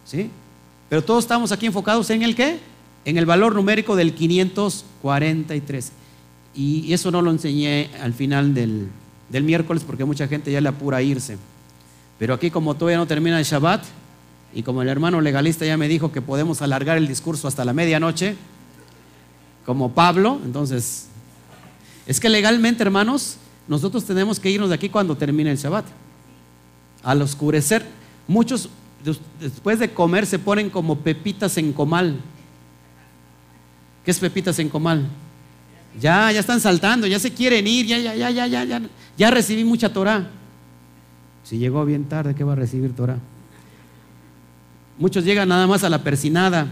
[0.04, 0.30] ¿Sí?
[0.88, 2.60] Pero todos estamos aquí enfocados en el qué?
[3.04, 5.92] En el valor numérico del 543.
[6.54, 8.88] Y eso no lo enseñé al final del,
[9.28, 11.38] del miércoles porque mucha gente ya le apura a irse.
[12.18, 13.84] Pero aquí como todavía no termina el Shabbat
[14.54, 17.72] y como el hermano legalista ya me dijo que podemos alargar el discurso hasta la
[17.72, 18.36] medianoche,
[19.64, 21.06] como Pablo, entonces,
[22.06, 23.36] es que legalmente, hermanos,
[23.68, 25.86] nosotros tenemos que irnos de aquí cuando termine el Shabbat.
[27.02, 27.84] Al oscurecer,
[28.26, 28.68] muchos
[29.40, 32.20] después de comer se ponen como pepitas en comal.
[34.04, 35.06] ¿Qué es pepitas en comal?
[36.00, 38.82] Ya, ya están saltando, ya se quieren ir, ya, ya, ya, ya, ya, ya,
[39.16, 40.28] ya recibí mucha Torah.
[41.44, 43.18] Si llegó bien tarde, ¿qué va a recibir Torah?
[44.98, 46.68] Muchos llegan nada más a la persinada,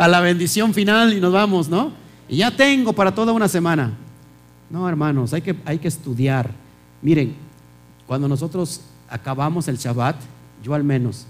[0.00, 1.92] a la bendición final y nos vamos, ¿no?
[2.26, 3.92] Y ya tengo para toda una semana.
[4.70, 6.50] No, hermanos, hay que, hay que estudiar.
[7.02, 7.34] Miren,
[8.06, 10.16] cuando nosotros acabamos el Shabbat,
[10.62, 11.26] yo al menos,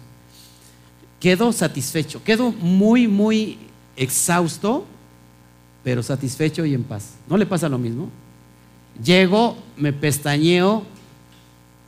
[1.19, 3.59] quedo satisfecho, quedo muy, muy
[3.97, 4.87] exhausto
[5.83, 7.15] pero satisfecho y en paz.
[7.29, 8.09] ¿No le pasa lo mismo?
[9.03, 10.85] Llego, me pestañeo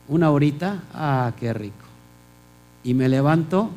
[0.09, 1.85] una horita, ah, qué rico.
[2.83, 3.69] Y me levanto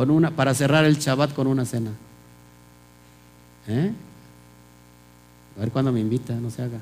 [0.00, 1.90] con una, para cerrar el Shabbat con una cena.
[3.68, 3.92] ¿Eh?
[5.54, 6.78] A ver cuándo me invita, no se haga.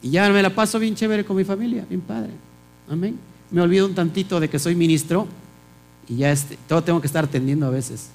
[0.00, 2.30] Y ya me la paso bien chévere con mi familia, bien padre.
[2.88, 3.18] Amén.
[3.50, 5.28] Me olvido un tantito de que soy ministro
[6.08, 8.08] y ya este, todo tengo que estar atendiendo a veces.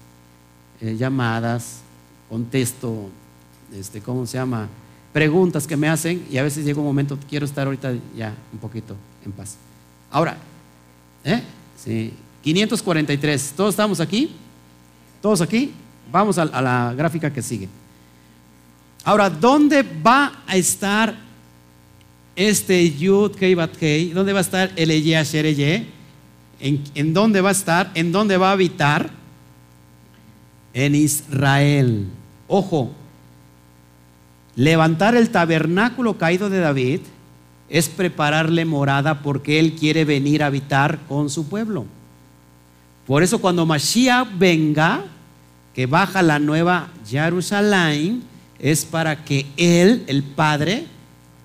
[0.82, 1.82] Eh, llamadas,
[2.30, 3.12] contesto,
[3.76, 4.68] este, ¿cómo se llama?
[5.14, 8.58] Preguntas que me hacen y a veces llega un momento, quiero estar ahorita ya un
[8.58, 9.56] poquito en paz.
[10.10, 10.36] Ahora,
[11.24, 11.44] ¿eh?
[11.84, 12.14] Sí,
[12.44, 14.32] 543, ¿todos estamos aquí?
[15.20, 15.72] ¿Todos aquí?
[16.12, 17.68] Vamos a, la gráfica que sigue.
[19.04, 21.16] Ahora, ¿dónde va a estar
[22.36, 24.12] este Yud Kei Bat Kei?
[24.12, 25.88] ¿Dónde va a estar el Eye
[26.60, 27.90] ¿En, ¿En dónde va a estar?
[27.96, 29.10] ¿En dónde va a habitar?
[30.76, 32.08] En Israel.
[32.48, 32.92] Ojo,
[34.56, 37.00] levantar el tabernáculo caído de David
[37.72, 41.86] es prepararle morada porque él quiere venir a habitar con su pueblo.
[43.08, 45.06] Por eso cuando Mashiach venga,
[45.74, 48.24] que baja la nueva Jerusalén,
[48.60, 50.86] es para que Él, el Padre,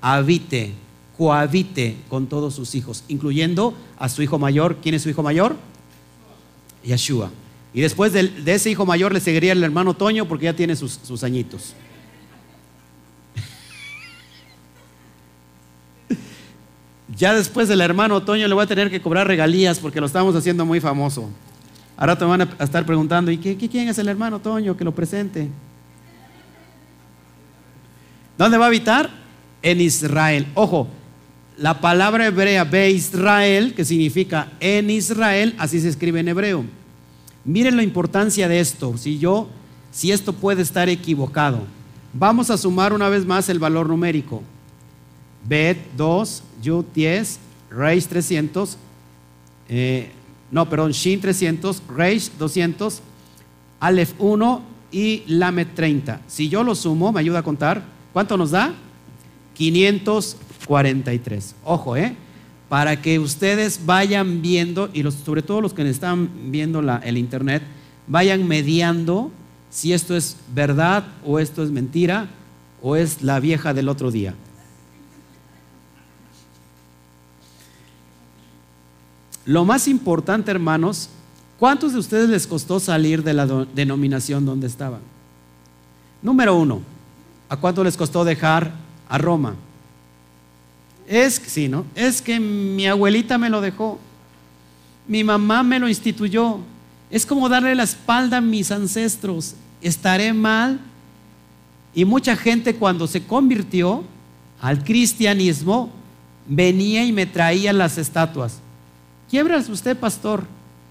[0.01, 0.75] habite,
[1.17, 4.79] cohabite con todos sus hijos, incluyendo a su hijo mayor.
[4.83, 5.57] ¿Quién es su hijo mayor?
[6.85, 7.31] Yeshua.
[7.73, 10.99] Y después de, ese hijo mayor le seguiría el hermano Toño porque ya tiene sus,
[11.03, 11.75] sus añitos.
[17.17, 20.35] Ya después del hermano Toño le voy a tener que cobrar regalías porque lo estamos
[20.37, 21.29] haciendo muy famoso.
[21.97, 24.95] Ahora te van a estar preguntando, ¿y qué, quién es el hermano Toño que lo
[24.95, 25.49] presente?
[28.37, 29.09] ¿Dónde va a habitar?
[29.63, 30.47] En Israel.
[30.55, 30.89] Ojo,
[31.57, 36.65] la palabra hebrea ve Israel, que significa en Israel, así se escribe en hebreo.
[37.47, 39.49] Miren la importancia de esto, si yo,
[39.91, 41.61] si esto puede estar equivocado.
[42.13, 44.43] Vamos a sumar una vez más el valor numérico.
[45.49, 47.39] Bet 2, Yud 10,
[47.71, 48.77] Reis 300,
[49.69, 50.11] eh,
[50.51, 53.01] no, perdón, Shin 300, Reish 200,
[53.81, 56.21] Aleph 1 y Lamed 30.
[56.27, 57.83] Si yo lo sumo, me ayuda a contar,
[58.13, 58.75] ¿cuánto nos da?
[59.55, 61.55] 543.
[61.65, 62.15] Ojo, ¿eh?
[62.69, 67.63] Para que ustedes vayan viendo, y sobre todo los que están viendo el internet,
[68.07, 69.31] vayan mediando
[69.71, 72.29] si esto es verdad o esto es mentira
[72.83, 74.35] o es la vieja del otro día.
[79.47, 81.09] Lo más importante, hermanos,
[81.59, 85.01] ¿cuántos de ustedes les costó salir de la denominación donde estaban?
[86.21, 86.81] Número uno,
[87.49, 88.73] ¿a cuánto les costó dejar
[89.09, 89.55] a Roma?
[91.07, 91.87] Es sí, ¿no?
[91.95, 94.01] Es que mi abuelita me lo dejó,
[95.07, 96.59] mi mamá me lo instituyó.
[97.11, 99.55] Es como darle la espalda a mis ancestros.
[99.81, 100.81] Estaré mal.
[101.95, 104.03] Y mucha gente cuando se convirtió
[104.61, 105.91] al cristianismo
[106.49, 108.59] venía y me traía las estatuas.
[109.29, 110.45] Quiebras usted, pastor.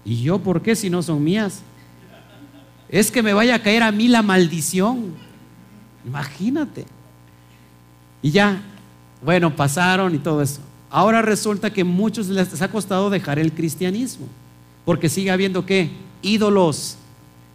[0.04, 1.62] ¿Y yo por qué si no son mías?
[2.88, 5.14] Es que me vaya a caer a mí la maldición.
[6.06, 6.86] Imagínate.
[8.22, 8.62] Y ya,
[9.24, 10.60] bueno, pasaron y todo eso.
[10.90, 14.26] Ahora resulta que muchos les ha costado dejar el cristianismo.
[14.84, 15.90] Porque sigue habiendo qué?
[16.22, 16.96] Ídolos.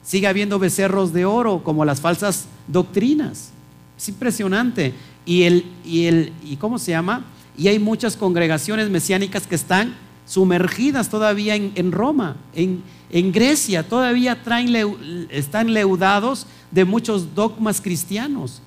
[0.04, 3.51] Sigue habiendo becerros de oro como las falsas doctrinas.
[3.97, 4.93] Es impresionante.
[5.26, 7.26] Y el, y el, ¿y cómo se llama?
[7.58, 9.95] Y hay muchas congregaciones mesiánicas que están
[10.32, 18.61] sumergidas todavía en, Roma, en, Grecia, todavía traen, están leudados de muchos dogmas cristianos.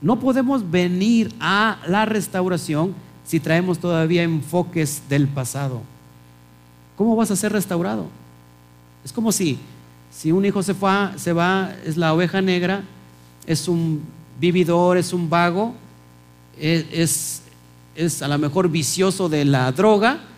[0.00, 2.94] No podemos venir a la restauración
[3.24, 5.80] si traemos todavía enfoques del pasado.
[6.96, 8.06] ¿Cómo vas a ser restaurado?
[9.04, 9.58] Es como si,
[10.12, 12.84] si un hijo se, fue, se va, es la oveja negra,
[13.44, 14.02] es un
[14.38, 15.74] vividor, es un vago,
[16.56, 17.42] es,
[17.96, 20.28] es a lo mejor vicioso de la droga,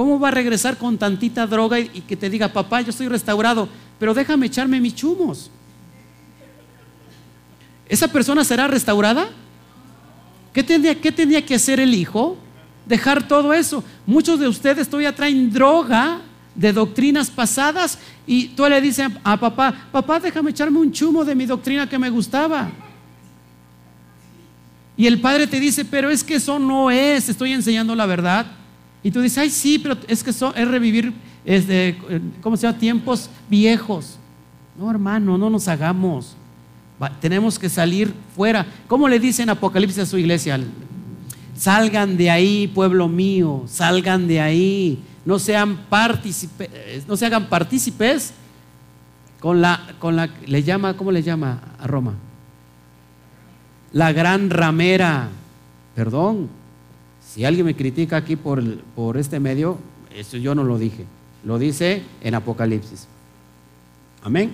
[0.00, 3.68] ¿Cómo va a regresar con tantita droga y, que te diga, papá, yo estoy restaurado,
[3.98, 5.50] pero déjame echarme mis chumos?
[7.86, 9.28] ¿Esa persona será restaurada?
[10.54, 12.38] ¿Qué tendría, ¿Qué tendría que hacer el hijo?
[12.86, 13.84] Dejar todo eso.
[14.06, 16.22] Muchos de ustedes todavía traen droga
[16.54, 21.34] de doctrinas pasadas y tú le dices a papá, papá, déjame echarme un chumo de
[21.34, 22.70] mi doctrina que me gustaba.
[24.96, 28.59] Y el padre te dice, pero es que eso no es, estoy enseñando la verdad.
[29.02, 31.12] Y tú dices, ay, sí, pero es que es revivir,
[32.42, 32.78] ¿cómo se llama?
[32.78, 34.18] Tiempos viejos.
[34.78, 36.36] No, hermano, no nos hagamos.
[37.20, 38.66] tenemos que salir fuera.
[38.86, 40.60] ¿Cómo le dicen Apocalipsis a su iglesia?
[41.56, 44.98] Salgan de ahí, pueblo mío, salgan de ahí.
[45.24, 48.32] No sean partícipes, no se hagan partícipes
[49.38, 52.14] con la, con la, le llama, ¿cómo le llama a Roma?
[53.92, 55.28] La gran ramera.
[55.94, 56.48] Perdón,
[57.32, 58.62] si alguien me critica aquí por,
[58.96, 59.78] por este medio,
[60.12, 61.04] eso yo no lo dije.
[61.44, 63.06] Lo dice en Apocalipsis.
[64.24, 64.50] Amén.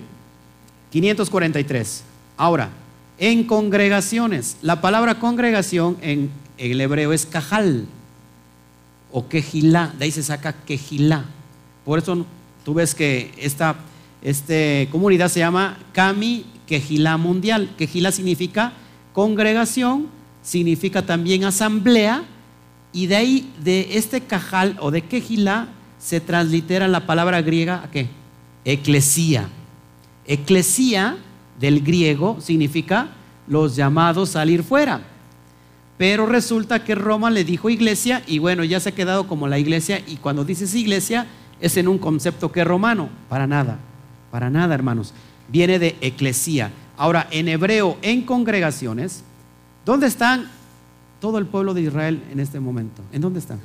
[0.90, 2.04] 543.
[2.36, 2.68] Ahora,
[3.18, 4.58] en congregaciones.
[4.60, 7.86] La palabra congregación en, el hebreo es cajal
[9.10, 9.94] o quejilá.
[9.98, 11.24] De ahí se saca quejilá.
[11.84, 12.26] Por eso
[12.62, 13.76] tú ves que esta
[14.20, 17.70] este, comunidad se llama Kami Quejilá Mundial.
[17.78, 18.74] Quejilá significa
[19.14, 20.08] congregación,
[20.42, 22.24] significa también asamblea,
[22.96, 25.68] y de ahí, de este cajal o de quejilá,
[25.98, 28.08] se translitera la palabra griega a qué?
[28.64, 29.50] Eclesía.
[30.24, 31.18] Eclesía
[31.60, 33.08] del griego significa
[33.48, 35.02] los llamados a salir fuera.
[35.98, 39.58] Pero resulta que Roma le dijo iglesia y bueno, ya se ha quedado como la
[39.58, 41.26] iglesia y cuando dices iglesia
[41.60, 43.78] es en un concepto que romano, para nada.
[44.30, 45.12] Para nada, hermanos.
[45.48, 46.70] Viene de eclesía.
[46.96, 49.22] Ahora, en hebreo, en congregaciones,
[49.84, 50.55] ¿dónde están
[51.20, 53.02] todo el pueblo de Israel en este momento?
[53.12, 53.60] ¿En dónde están?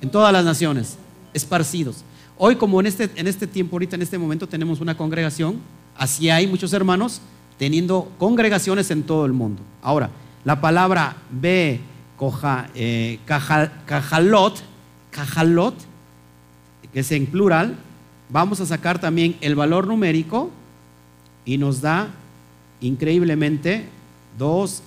[0.00, 0.96] En todas las naciones,
[1.32, 2.04] esparcidos.
[2.38, 5.60] Hoy, como en este, en este tiempo, ahorita en este momento, tenemos una congregación,
[5.96, 7.20] así hay muchos hermanos
[7.58, 9.62] teniendo congregaciones en todo el mundo.
[9.82, 10.10] Ahora,
[10.44, 11.80] la palabra be,
[12.16, 14.62] coja, eh, cajalot,
[16.92, 17.76] que es en plural,
[18.28, 20.50] vamos a sacar también el valor numérico
[21.44, 22.08] y nos da
[22.80, 23.86] increíblemente
[24.38, 24.82] 2,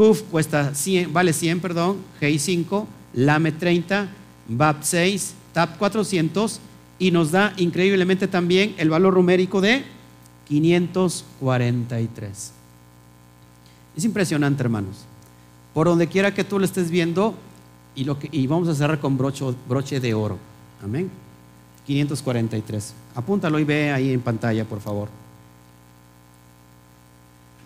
[0.00, 4.08] Kuf cuesta 100, vale 100, perdón, GI 5, LAME 30,
[4.48, 6.58] BAP 6, TAP 400
[6.98, 9.84] y nos da increíblemente también el valor numérico de
[10.48, 12.52] 543.
[13.94, 15.04] Es impresionante, hermanos.
[15.74, 17.34] Por donde quiera que tú lo estés viendo,
[17.94, 20.38] y, lo que, y vamos a cerrar con broche de oro.
[20.82, 21.10] Amén.
[21.86, 22.94] 543.
[23.16, 25.10] Apúntalo y ve ahí en pantalla, por favor.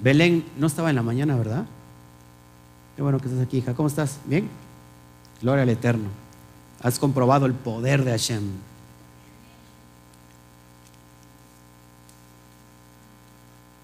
[0.00, 1.64] Belén no estaba en la mañana, ¿verdad?
[2.96, 3.74] Qué bueno que estás aquí, hija.
[3.74, 4.18] ¿Cómo estás?
[4.24, 4.48] ¿Bien?
[5.42, 6.08] Gloria al Eterno.
[6.82, 8.42] Has comprobado el poder de Hashem.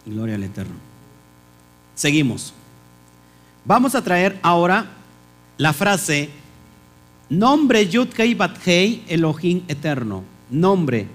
[0.07, 0.75] Gloria al Eterno.
[1.95, 2.55] Seguimos.
[3.65, 4.87] Vamos a traer ahora
[5.59, 6.31] la frase
[7.29, 10.25] Nombre Yud Kei Bat Hei Elohim eterno.
[10.51, 11.07] Nombre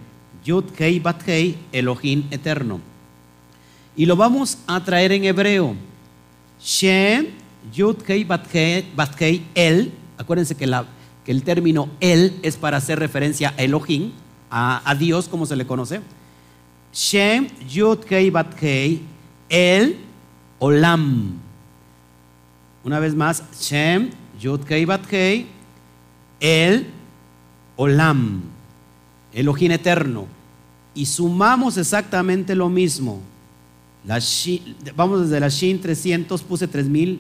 [0.46, 2.80] Yud Kei Bat Hei Elohim eterno.
[3.96, 5.76] Y lo vamos a traer en hebreo.
[6.62, 8.26] Shem Yud Hei
[9.56, 9.92] El.
[10.18, 10.66] Acuérdense que,
[11.28, 14.12] el término El es para hacer referencia a Elohim,
[14.50, 16.02] a, Dios como se le conoce.
[16.94, 19.02] Shem Yud Hei
[19.50, 19.98] El
[20.60, 21.40] Olam.
[22.84, 25.48] Una vez más, Shem Yud Hei
[26.40, 26.88] el
[27.76, 28.42] Olam,
[29.34, 30.28] Elohim eterno,
[30.94, 33.22] y sumamos exactamente lo mismo.
[34.96, 37.20] vamos desde la Shin 300, puse 3000,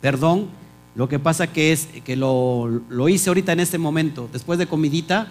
[0.00, 0.48] perdón,
[0.94, 5.28] lo que pasa es que lo, hice ahorita en este momento, después de comidita,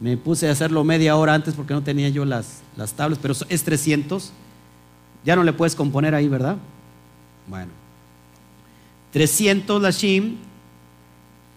[0.00, 3.34] me puse a hacerlo media hora antes porque no tenía yo las, las tablas, pero
[3.48, 4.32] es 300,
[5.24, 6.56] ya no le puedes componer ahí, ¿verdad?
[7.48, 7.70] Bueno,
[9.12, 10.38] 300 la Shin,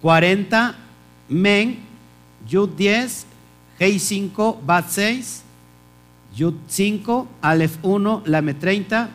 [0.02, 0.76] 40
[1.30, 1.80] Men,
[2.48, 3.26] Yud 10,
[3.80, 5.44] Hei 5, Bat 6,
[6.36, 9.10] Yud 5, Alef 1, Lame 30,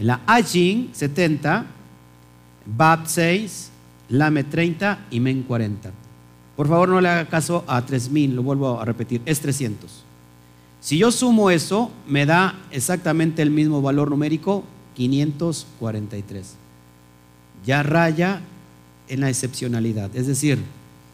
[0.00, 1.66] la Ajin 70,
[2.66, 3.70] Bab 6,
[4.08, 5.90] Lame 30 y Men 40.
[6.56, 10.04] Por favor, no le haga caso a 3000, lo vuelvo a repetir, es 300.
[10.80, 16.54] Si yo sumo eso, me da exactamente el mismo valor numérico, 543.
[17.64, 18.42] Ya raya
[19.08, 20.58] en la excepcionalidad, es decir,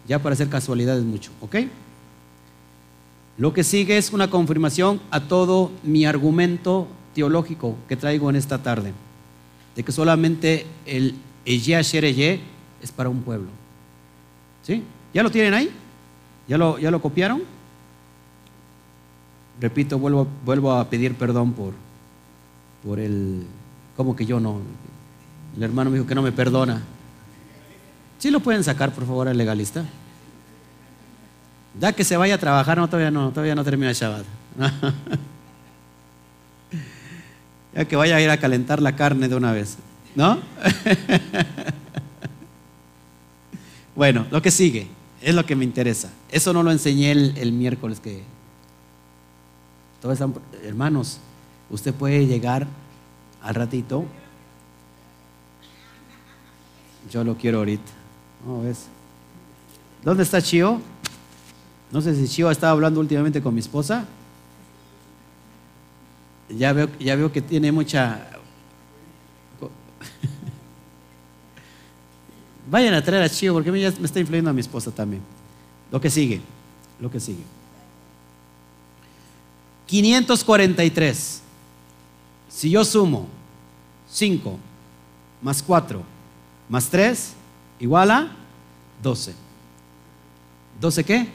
[0.09, 1.57] ya para hacer casualidades mucho, ¿ok?
[3.37, 8.63] Lo que sigue es una confirmación a todo mi argumento teológico que traigo en esta
[8.63, 8.93] tarde,
[9.77, 12.41] de que solamente el Eye
[12.83, 13.49] es para un pueblo.
[14.63, 14.83] ¿Sí?
[15.15, 15.71] ¿Ya lo tienen ahí?
[16.47, 17.43] ¿Ya lo, ya lo copiaron?
[19.61, 21.75] Repito, vuelvo, vuelvo a pedir perdón por,
[22.85, 23.45] por el...
[23.97, 24.61] ¿Cómo que yo no?
[25.57, 26.83] El hermano me dijo que no me perdona.
[28.19, 29.85] ¿Sí lo pueden sacar, por favor, al legalista?
[31.81, 34.25] Ya que se vaya a trabajar, no, todavía no, todavía no termina el Shabbat.
[37.75, 39.79] ya que vaya a ir a calentar la carne de una vez,
[40.19, 40.41] ¿no?
[43.95, 44.89] bueno, lo que sigue
[45.23, 46.11] es lo que me interesa.
[46.29, 48.25] Eso no lo enseñé el, miércoles que...
[50.03, 50.19] Todos
[50.65, 51.19] hermanos,
[51.71, 52.67] usted puede llegar
[53.43, 54.07] al ratito.
[57.13, 57.93] Yo lo quiero ahorita.
[60.05, 60.81] ¿Dónde está Chio?
[61.93, 64.05] No sé si Chio estaba hablando últimamente con mi esposa.
[66.49, 68.38] Ya veo, ya veo que tiene mucha...
[72.71, 75.23] Vayan a traer a Chío porque me está influyendo a mi esposa también.
[75.91, 76.41] Lo que sigue,
[77.01, 77.43] lo que sigue.
[79.87, 81.43] 543.
[82.49, 83.27] Si yo sumo
[84.11, 84.59] 5
[85.41, 86.03] más 4
[86.69, 87.33] más 3
[87.81, 88.29] igual a
[89.03, 89.35] 12.
[90.81, 91.29] ¿12 qué?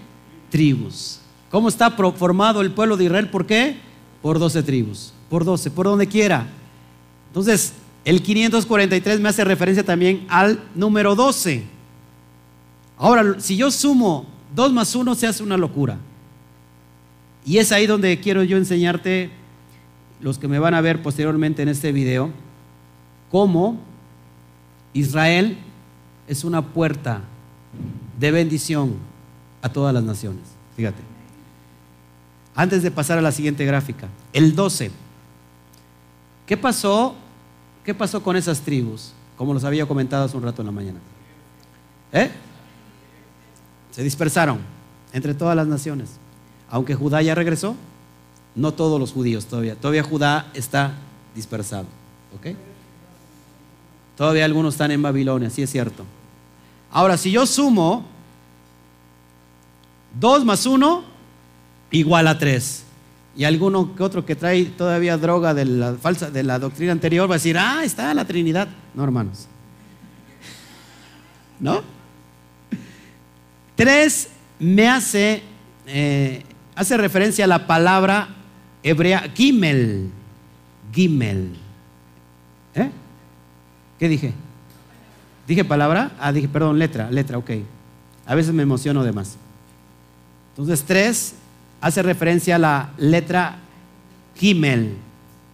[0.49, 1.19] Tribus.
[1.49, 3.29] ¿Cómo está formado el pueblo de Israel?
[3.29, 3.77] ¿Por qué?
[4.21, 5.13] Por 12 tribus.
[5.29, 6.47] Por 12, por donde quiera.
[7.27, 7.73] Entonces,
[8.05, 11.63] el 543 me hace referencia también al número 12.
[12.97, 14.25] Ahora, si yo sumo
[14.55, 15.97] 2 más 1, se hace una locura.
[17.45, 19.31] Y es ahí donde quiero yo enseñarte,
[20.21, 22.31] los que me van a ver posteriormente en este video,
[23.31, 23.79] cómo
[24.93, 25.57] Israel
[26.27, 27.21] es una puerta
[28.19, 28.95] de bendición
[29.61, 30.43] a todas las naciones.
[30.75, 31.01] Fíjate.
[32.55, 34.91] Antes de pasar a la siguiente gráfica, el 12.
[36.45, 37.15] ¿Qué pasó?
[37.83, 39.11] ¿Qué pasó con esas tribus?
[39.37, 40.99] Como los había comentado hace un rato en la mañana.
[42.11, 42.31] ¿Eh?
[43.91, 44.59] Se dispersaron
[45.11, 46.11] entre todas las naciones.
[46.69, 47.75] Aunque Judá ya regresó,
[48.55, 49.75] no todos los judíos todavía.
[49.75, 50.93] Todavía Judá está
[51.35, 51.85] dispersado.
[52.35, 52.55] ¿Ok?
[54.17, 56.05] Todavía algunos están en Babilonia, sí es cierto.
[56.91, 58.05] Ahora, si yo sumo
[60.19, 61.03] 2 más 1
[61.91, 62.83] igual a 3.
[63.35, 67.29] Y alguno que otro que trae todavía droga de la falsa de la doctrina anterior
[67.29, 69.47] va a decir, "Ah, está la Trinidad." No, hermanos.
[71.59, 71.81] ¿No?
[73.75, 74.29] 3
[74.59, 75.41] me hace
[75.87, 76.43] eh,
[76.75, 78.29] hace referencia a la palabra
[78.81, 80.09] hebrea gimel.
[80.93, 81.55] Gimel.
[82.75, 82.89] ¿Eh?
[83.99, 84.33] ¿Qué dije?
[85.47, 86.11] ¿Dije palabra?
[86.19, 87.51] Ah, dije, perdón, letra, letra, ok.
[88.25, 89.35] A veces me emociono de más.
[90.51, 91.35] Entonces, tres
[91.83, 93.57] hace referencia a la letra
[94.37, 94.95] Gimel.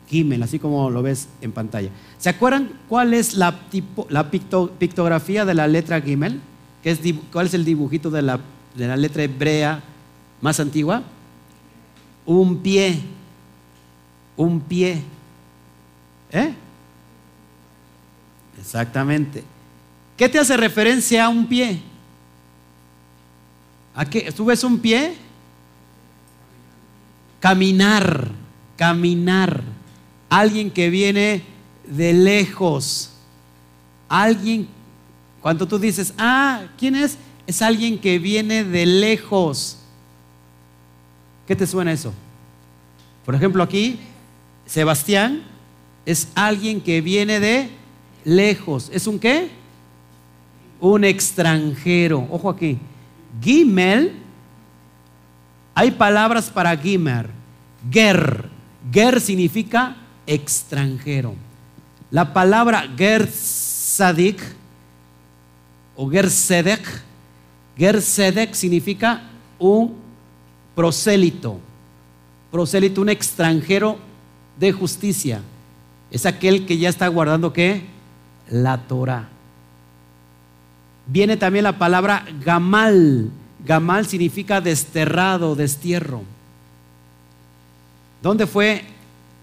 [0.08, 1.90] Gimel, así como lo ves en pantalla.
[2.20, 6.40] ¿Se acuerdan cuál es la, pictografía de la letra Gimel?
[6.84, 7.00] ¿Qué es,
[7.32, 8.40] ¿Cuál es el dibujito de la,
[8.76, 9.82] de la letra hebrea
[10.40, 11.02] más antigua?
[12.28, 13.00] Un pie.
[14.38, 15.02] Un pie.
[16.32, 16.54] ¿Eh?
[18.60, 19.44] Exactamente.
[20.16, 21.82] ¿Qué te hace referencia a un pie?
[23.96, 24.32] ¿A qué?
[24.32, 25.29] ¿Tú ves un pie?
[27.40, 28.32] Caminar,
[28.76, 29.64] caminar.
[30.30, 31.44] Alguien que viene
[31.86, 33.12] de lejos.
[34.08, 34.68] Alguien,
[35.42, 37.18] cuando tú dices, ah, ¿quién es?
[37.48, 39.78] Es alguien que viene de lejos.
[41.48, 42.14] ¿Qué te suena eso?
[43.26, 44.00] Por ejemplo, aquí,
[44.66, 45.44] Sebastián
[46.06, 47.70] es alguien que viene de
[48.24, 48.90] lejos.
[48.94, 49.50] ¿Es un qué?
[50.80, 52.28] Un extranjero.
[52.30, 52.78] Ojo aquí.
[53.42, 54.14] Gimel,
[55.76, 57.30] hay palabras para Gimer.
[57.92, 58.50] Ger.
[58.92, 59.96] Ger significa
[60.26, 61.36] extranjero.
[62.12, 64.42] La palabra Gersadik
[65.96, 66.82] o Gersedek,
[67.78, 69.22] Gersedek significa
[69.60, 69.96] un
[70.76, 71.60] prosélito.
[72.52, 74.00] Prosélito, un extranjero
[74.58, 75.42] de justicia.
[76.10, 77.86] Es aquel que ya está guardando qué?
[78.50, 79.28] La Torah.
[81.06, 83.30] Viene también la palabra gamal.
[83.66, 86.24] Gamal significa desterrado, destierro.
[88.22, 88.84] ¿Dónde fue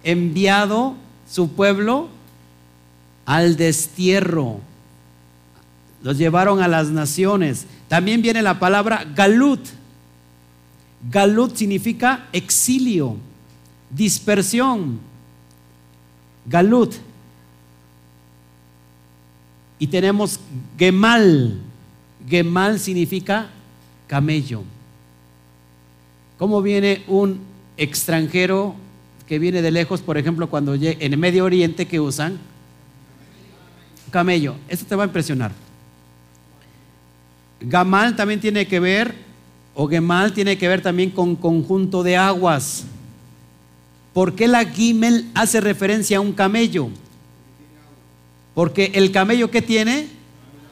[0.03, 0.95] enviado
[1.31, 2.09] su pueblo?
[3.25, 4.61] Al destierro.
[6.03, 7.67] Los llevaron a las naciones.
[7.89, 9.61] También viene la palabra galut
[11.11, 13.17] Galut significa exilio,
[13.91, 14.99] dispersión.
[16.47, 16.95] Galut.
[19.79, 20.41] Y tenemos
[20.79, 21.61] Gemal.
[22.29, 23.51] Gemal significa
[24.07, 24.63] camello.
[26.39, 27.41] ¿Cómo viene un
[27.77, 28.75] extranjero
[29.27, 32.39] que viene de lejos, por ejemplo, cuando en el Medio Oriente que usan?
[34.11, 34.55] Camello.
[34.69, 35.53] Esto te va a impresionar.
[37.61, 39.15] Gamal también tiene que ver
[39.75, 42.85] o Gemal tiene que ver también con conjunto de aguas.
[44.13, 46.89] ¿Por qué la Gimel hace referencia a un camello?
[48.55, 50.09] Porque el camello que tiene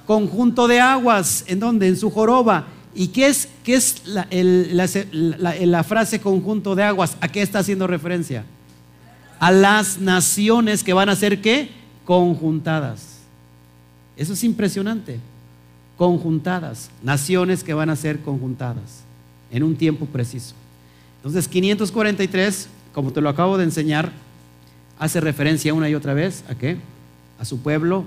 [0.07, 1.89] conjunto de aguas, ¿en dónde?
[1.89, 2.67] En su joroba.
[2.95, 7.17] ¿Y qué es, qué es la, frase conjunto de aguas?
[7.21, 8.45] ¿A qué está haciendo referencia?
[9.41, 11.71] A las naciones que van a ser qué?
[12.05, 13.19] Conjuntadas.
[14.17, 15.19] Eso es impresionante
[15.97, 19.03] conjuntadas, naciones que van a ser conjuntadas
[19.51, 20.55] en un tiempo preciso.
[21.19, 24.13] Entonces, 543, como te lo acabo de enseñar,
[24.99, 26.79] hace referencia una y otra vez a qué?
[27.39, 28.05] A su pueblo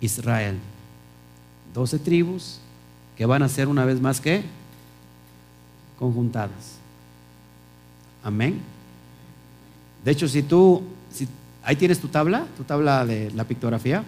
[0.00, 0.56] Israel.
[1.74, 2.60] Doce tribus
[3.18, 4.44] que van a ser una vez más que
[5.98, 6.76] conjuntadas.
[8.22, 8.60] Amén.
[10.04, 10.84] De hecho, si tú,
[11.64, 14.04] ahí tienes tu tabla, tu tabla de la pictografía,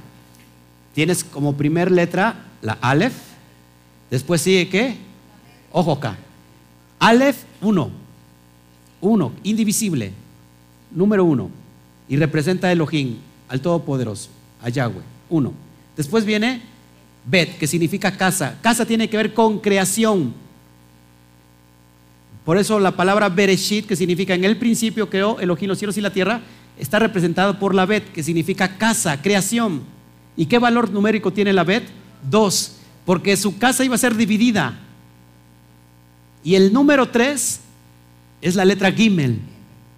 [0.95, 3.17] tienes como primer letra la Aleph,
[4.13, 4.97] después sigue qué?
[5.73, 6.17] Ojo acá.
[7.01, 7.91] Aleph, uno.
[9.01, 10.13] Uno, indivisible.
[10.93, 11.51] Número uno.
[12.09, 13.17] Y representa a Elohim,
[13.49, 14.31] al Todopoderoso,
[14.63, 15.03] a Yahweh.
[15.31, 15.53] Uno.
[15.97, 16.70] Después viene
[17.25, 18.59] Bet, que significa casa.
[18.63, 20.35] Casa tiene que ver con creación.
[22.45, 26.01] Por eso la palabra Bereshit, que significa en el principio creó Elohim los cielos y
[26.01, 26.41] la tierra,
[26.79, 29.83] está representado por la Bet, que significa casa, creación.
[30.37, 31.85] ¿Y qué valor numérico tiene la Bet?
[32.29, 34.79] Dos, porque su casa iba a ser dividida.
[36.43, 37.61] Y el número tres
[38.41, 39.41] es la letra Gimel.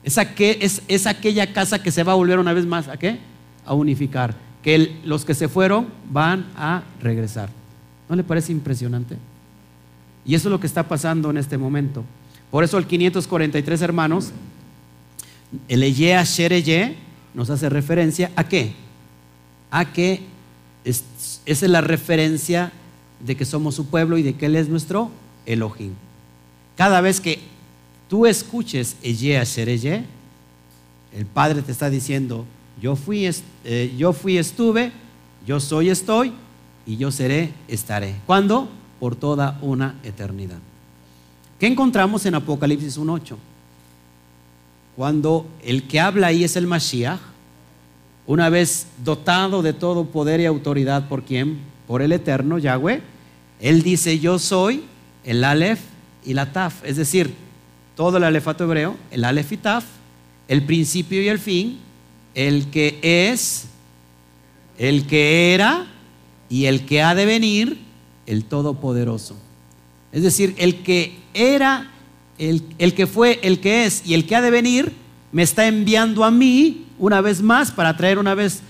[0.03, 3.21] Es, es, es, aquella casa que se va a volver una vez más a qué?
[3.65, 4.35] A unificar.
[4.63, 7.49] Que los que se fueron van a regresar.
[8.09, 9.17] ¿No le parece impresionante?
[10.25, 12.05] Y eso es lo que está pasando en este momento.
[12.51, 14.31] Por eso el 543, hermanos,
[15.69, 16.97] el Eye Shereye
[17.35, 18.75] nos hace referencia a qué?
[19.71, 20.21] A que
[20.85, 21.05] esa
[21.47, 22.73] es la referencia
[23.21, 25.11] de que somos su pueblo y de que Él es nuestro
[25.47, 25.93] Elohim.
[26.77, 27.39] Cada vez que
[28.09, 30.05] tú escuches Eye Shereye,
[31.15, 32.45] el Padre te está diciendo,
[32.83, 33.31] yo fui,
[33.65, 34.91] eh, yo fui, estuve,
[35.47, 36.33] yo soy, estoy
[36.85, 38.17] y yo seré, estaré.
[38.27, 38.69] ¿Cuándo?
[38.99, 40.59] Por toda una eternidad.
[41.61, 43.37] ¿Qué encontramos en Apocalipsis 1.8?
[44.97, 47.21] Cuando el que habla ahí es el Mashiach,
[48.27, 51.61] una vez dotado de todo poder y autoridad por quién?
[51.87, 53.01] Por el eterno Yahweh,
[53.61, 54.85] él dice, yo soy
[55.25, 55.81] el Aleph
[56.25, 57.33] y la Taf, es decir,
[57.95, 59.85] todo el alefato hebreo, el Aleph y Taf,
[60.49, 61.79] el principio y el fin,
[62.35, 63.67] el que es,
[64.79, 65.87] el que era
[66.49, 67.79] y el que ha de venir,
[68.27, 69.37] el Todopoderoso.
[70.13, 71.91] Es decir, el que era,
[72.39, 72.63] el,
[72.95, 74.93] que fue, el que es y el que ha de venir,
[75.33, 78.63] me está enviando a mí una vez más para traer una vez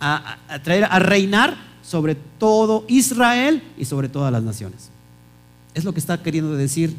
[0.00, 4.90] a, traer a reinar sobre todo Israel y sobre todas las naciones.
[5.74, 6.94] Es lo que está queriendo decir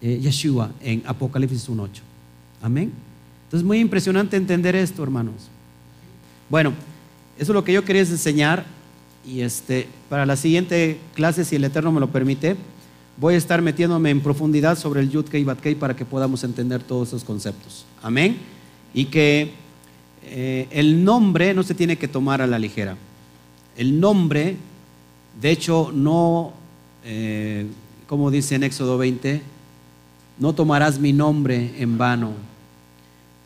[0.00, 1.88] eh, Yeshua en Apocalipsis 1.8.
[2.62, 3.07] Amén.
[3.48, 5.48] Entonces es muy impresionante entender esto, hermanos.
[6.50, 6.74] Bueno,
[7.38, 8.66] eso es lo que yo quería enseñar.
[9.26, 12.56] Y este, para la siguiente clase, si el Eterno me lo permite,
[13.16, 16.82] voy a estar metiéndome en profundidad sobre el Yudkei y Batkei para que podamos entender
[16.82, 17.86] todos esos conceptos.
[18.02, 18.36] Amén.
[18.92, 19.52] Y que
[20.24, 22.98] eh, el nombre no se tiene que tomar a la ligera.
[23.78, 24.56] El nombre,
[25.40, 26.52] de hecho, no,
[27.02, 27.66] eh,
[28.06, 29.40] como dice en Éxodo 20,
[30.38, 32.32] no tomarás mi nombre en vano.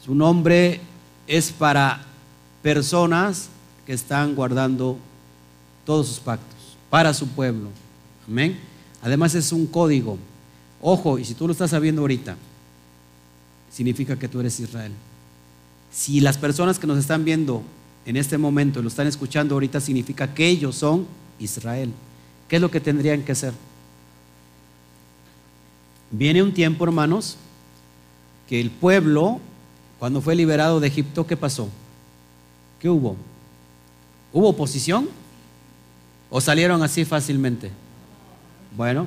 [0.04, 0.80] Su nombre
[1.26, 2.04] es para
[2.62, 3.48] personas
[3.86, 4.98] que están guardando
[5.84, 6.52] todos sus pactos
[6.92, 7.70] para su pueblo.
[8.28, 8.58] Amén.
[9.00, 10.18] Además es un código.
[10.80, 12.36] Ojo, y si tú lo estás sabiendo ahorita,
[13.70, 14.92] significa que tú eres Israel.
[15.90, 17.62] Si las personas que nos están viendo
[18.04, 21.06] en este momento lo están escuchando ahorita, significa que ellos son
[21.38, 21.90] Israel.
[22.46, 23.54] ¿Qué es lo que tendrían que hacer?
[26.10, 27.38] Viene un tiempo, hermanos,
[28.48, 29.40] que el pueblo,
[30.02, 31.68] cuando fue liberado de Egipto, ¿qué pasó?
[32.80, 33.14] ¿Qué hubo?
[34.32, 35.08] ¿Hubo oposición?
[36.28, 37.70] ¿O salieron así fácilmente?
[38.76, 39.06] Bueno,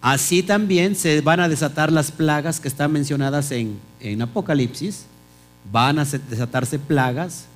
[0.00, 5.06] así también se van a desatar las plagas que están mencionadas en, en Apocalipsis.
[5.72, 7.46] Van a desatarse plagas,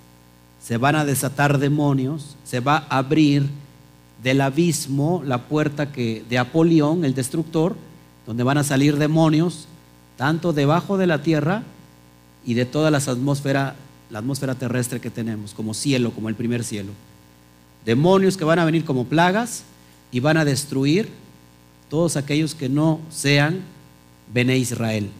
[0.60, 3.48] se van a desatar demonios, se va a abrir
[4.24, 7.76] del abismo la puerta que, de Apolión, el destructor,
[8.26, 9.68] donde van a salir demonios,
[10.16, 11.62] tanto debajo de la tierra
[12.44, 13.76] y de toda la atmósfera,
[14.10, 16.92] la atmósfera terrestre que tenemos, como cielo, como el primer cielo
[17.84, 19.64] demonios que van a venir como plagas
[20.10, 21.08] y van a destruir
[21.88, 23.60] todos aquellos que no sean
[24.32, 25.10] Bene Israel.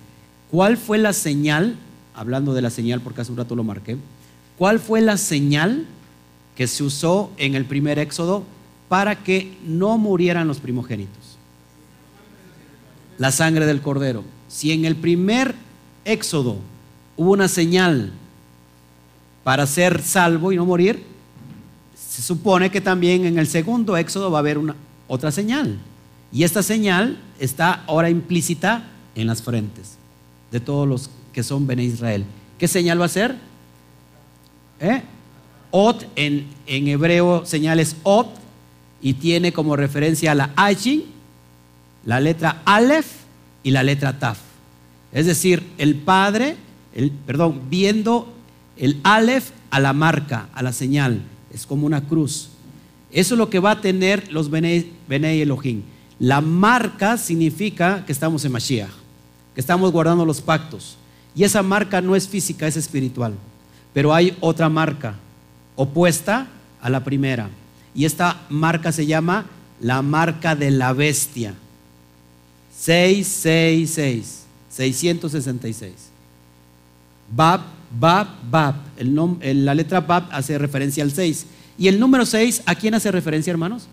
[0.51, 1.77] ¿Cuál fue la señal?
[2.14, 3.97] Hablando de la señal, porque hace un rato lo marqué.
[4.57, 5.85] ¿Cuál fue la señal
[6.57, 8.45] que se usó en el primer éxodo
[8.89, 11.37] para que no murieran los primogénitos?
[13.18, 14.25] La sangre del cordero.
[14.49, 15.55] Si en el primer
[16.05, 16.59] éxodo
[17.17, 18.12] hubo una señal
[19.43, 21.05] para ser salvo y no morir,
[21.95, 24.77] se supone que también en el segundo éxodo va a haber una,
[25.09, 25.79] otra señal.
[26.33, 28.85] Y esta señal está ahora implícita
[29.15, 29.97] en las frentes
[30.51, 32.25] de todos los que son Bene Israel.
[32.59, 33.37] ¿Qué señal va a ser?
[34.81, 35.03] ¿Eh?
[35.71, 38.29] Ot, en, hebreo señales Ot,
[39.03, 41.05] y tiene como referencia a la Ajin,
[42.07, 43.07] la letra Aleph
[43.62, 44.39] y la letra Taf.
[45.12, 46.57] Es decir, el Padre,
[46.95, 48.32] el, perdón, viendo
[48.76, 51.22] el Aleph a la marca, a la señal
[51.53, 52.49] es como una cruz.
[53.12, 55.82] Eso es lo que va a tener los Bene, Elohim.
[56.18, 58.90] La marca significa que estamos en Mashiach,
[59.55, 60.97] que estamos guardando los pactos.
[61.34, 63.34] Y esa marca no es física, es espiritual.
[63.92, 65.14] Pero hay otra marca
[65.76, 66.49] opuesta
[66.80, 67.49] a la primera.
[67.95, 69.47] Y esta marca se llama
[69.80, 71.55] la marca de la bestia.
[72.76, 76.14] 666, 666.
[77.31, 77.61] Bab,
[77.99, 78.75] Bab, Bab.
[78.97, 81.47] El la letra Bab hace referencia al 6.
[81.79, 83.89] Y el número 6, ¿a quién hace referencia, hermanos?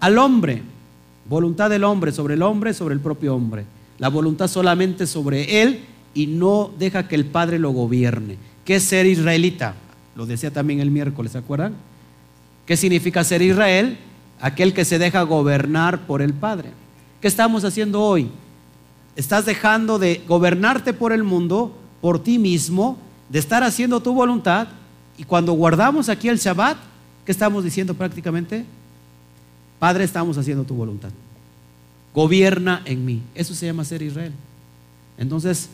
[0.00, 0.62] Al hombre.
[1.28, 3.64] Voluntad del hombre sobre el hombre, sobre el propio hombre.
[3.98, 5.80] La voluntad solamente sobre él
[6.12, 8.36] y no deja que el Padre lo gobierne.
[8.64, 9.74] ¿Qué es ser israelita?
[10.16, 11.74] Lo decía también el miércoles, ¿se acuerdan?
[12.66, 13.98] ¿Qué significa ser Israel?
[14.40, 16.70] Aquel que se deja gobernar por el Padre.
[17.20, 18.28] ¿Qué estamos haciendo hoy?
[19.16, 22.98] Estás dejando de gobernarte por el mundo, por ti mismo,
[23.30, 24.68] de estar haciendo tu voluntad.
[25.16, 26.76] Y cuando guardamos aquí el Shabbat,
[27.24, 28.66] ¿qué estamos diciendo prácticamente?
[29.78, 31.08] Padre, estamos haciendo tu voluntad.
[32.12, 33.22] Gobierna en mí.
[33.34, 34.34] Eso se llama ser Israel.
[35.16, 35.70] Entonces,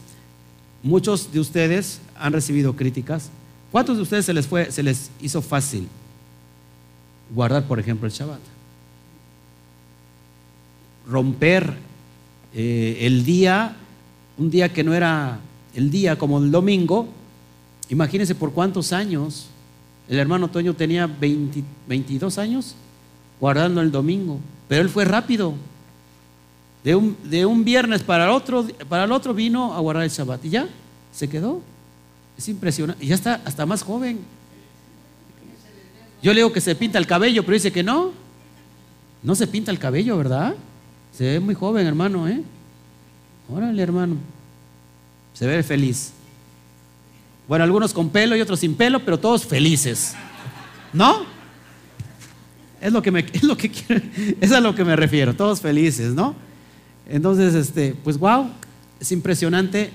[0.85, 3.29] muchos de ustedes han recibido críticas.
[3.73, 5.89] ¿Cuántos de ustedes se les, fue, se les hizo fácil
[7.35, 8.39] guardar, por ejemplo, el Shabbat?
[11.09, 11.75] Romper
[12.55, 13.75] eh, el día,
[14.39, 15.41] un día que no era
[15.75, 17.09] el día como el domingo.
[17.89, 19.47] Imagínense por cuántos años.
[20.09, 22.75] El hermano Toño tenía 22 años
[23.41, 25.55] guardando el domingo, pero él fue rápido.
[26.83, 30.51] De un, viernes para el, otro, para el otro vino a guardar el Shabbat y
[30.51, 30.69] ya
[31.13, 31.61] se quedó.
[32.39, 33.05] Es impresionante.
[33.05, 34.19] Y ya está hasta más joven.
[36.23, 38.13] Yo le digo que se pinta el cabello, pero dice que no.
[39.23, 40.55] No se pinta el cabello, ¿verdad?
[41.13, 42.43] Se ve muy joven, hermano, ¿eh?
[43.51, 44.17] Órale, hermano.
[45.41, 46.13] Se ve feliz.
[47.49, 50.15] Bueno, algunos con pelo y otros sin pelo, pero todos felices.
[50.93, 51.25] ¿No?
[52.79, 53.21] Es lo que me,
[54.55, 56.35] a lo que me refiero, todos felices, ¿no?
[57.09, 58.51] Entonces, este, pues wow,
[59.01, 59.91] es impresionante.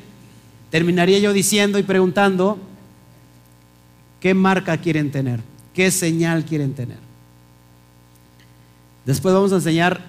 [0.71, 2.57] Terminaría yo diciendo y preguntando
[4.19, 5.41] qué marca quieren tener,
[5.75, 6.97] qué señal quieren tener.
[9.05, 10.01] Después vamos a enseñar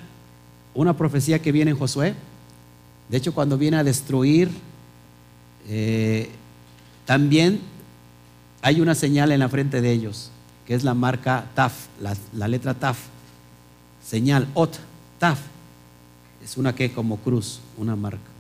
[0.73, 2.15] una profecía que viene en Josué.
[3.11, 4.49] De hecho, cuando viene a destruir,
[5.69, 6.31] eh,
[7.05, 7.61] también
[8.63, 10.31] hay una señal en la frente de ellos,
[10.67, 12.99] que es la marca TAF, la, la letra TAF,
[14.05, 14.77] señal OT,
[15.19, 15.39] TAF.
[16.43, 18.31] Es una que como cruz, una marca.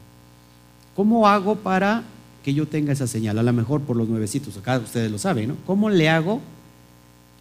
[0.95, 2.03] ¿Cómo hago para
[2.43, 3.39] que yo tenga esa señal?
[3.39, 5.57] A lo mejor por los nuevecitos, acá ustedes lo saben, ¿no?
[5.67, 6.41] ¿Cómo le hago?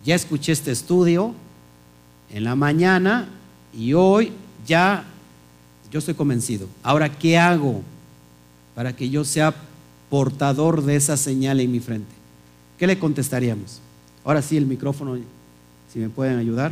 [0.04, 1.34] Ya escuché este estudio
[2.30, 3.28] en la mañana
[3.74, 4.32] y hoy
[4.66, 5.06] ya
[5.92, 6.68] yo estoy convencido.
[6.84, 7.82] Ahora, ¿qué hago
[8.76, 9.56] para que yo sea
[10.16, 12.16] portador de esa señal en mi frente?
[12.80, 13.82] ¿Qué le contestaríamos?
[14.24, 15.18] Ahora sí, el micrófono,
[15.91, 16.72] si me pueden ayudar.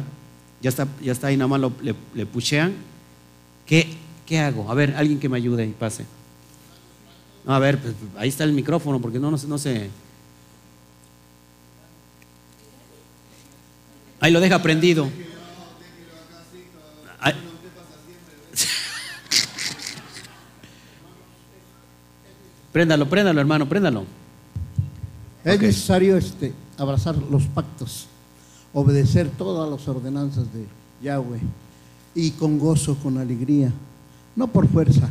[0.61, 2.73] Ya está, ya está ahí, nada más le, le puchean.
[3.65, 3.85] ¿Qué,
[4.39, 4.71] hago?
[4.71, 6.05] A ver, alguien que me ayude y pase.
[7.45, 9.89] a ver, pues, ahí está el micrófono, porque no, no, no sé.
[14.21, 15.09] Ahí lo deja prendido.
[22.73, 24.03] Préndalo, préndalo, hermano, préndalo.
[25.45, 28.07] Es necesario este, abrazar los pactos,
[28.73, 30.65] obedecer todas las ordenanzas de
[31.01, 31.39] Yahweh
[32.15, 33.71] y con gozo, con alegría,
[34.35, 35.09] no por fuerza,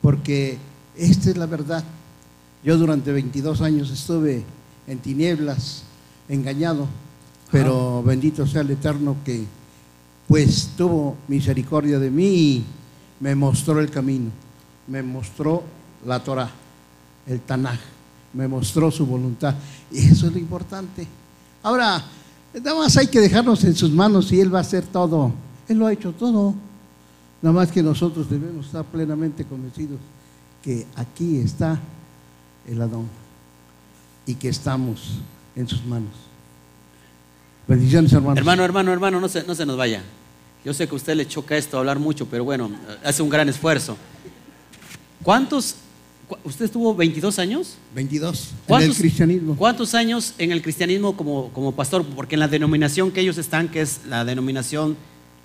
[0.00, 0.58] porque
[0.96, 1.82] esta es la verdad.
[2.62, 4.44] Yo durante 22 años estuve
[4.86, 5.84] en tinieblas,
[6.28, 6.86] engañado,
[7.50, 9.44] pero bendito sea el Eterno que
[10.28, 12.64] pues tuvo misericordia de mí y
[13.20, 14.30] me mostró el camino,
[14.88, 15.62] me mostró
[16.04, 16.50] la Torah,
[17.26, 17.78] el Tanaj,
[18.32, 19.54] me mostró su voluntad
[19.90, 21.06] y eso es lo importante.
[21.62, 22.04] Ahora,
[22.54, 25.32] nada más hay que dejarnos en sus manos y Él va a hacer todo
[25.68, 26.54] él lo ha hecho todo.
[27.40, 29.98] Nada más que nosotros debemos estar plenamente convencidos
[30.62, 31.80] que aquí está
[32.68, 33.08] el Adón
[34.26, 35.14] y que estamos
[35.56, 36.12] en sus manos.
[37.66, 38.38] Bendiciones, hermano.
[38.38, 40.02] Hermano, hermano, hermano, no se, no se nos vaya.
[40.64, 42.70] Yo sé que a usted le choca esto hablar mucho, pero bueno,
[43.04, 43.96] hace un gran esfuerzo.
[45.24, 45.76] ¿Cuántos?
[46.44, 47.76] ¿Usted estuvo 22 años?
[47.94, 49.56] 22 en el cristianismo.
[49.56, 52.04] ¿Cuántos años en el cristianismo como, como pastor?
[52.04, 54.96] Porque en la denominación que ellos están, que es la denominación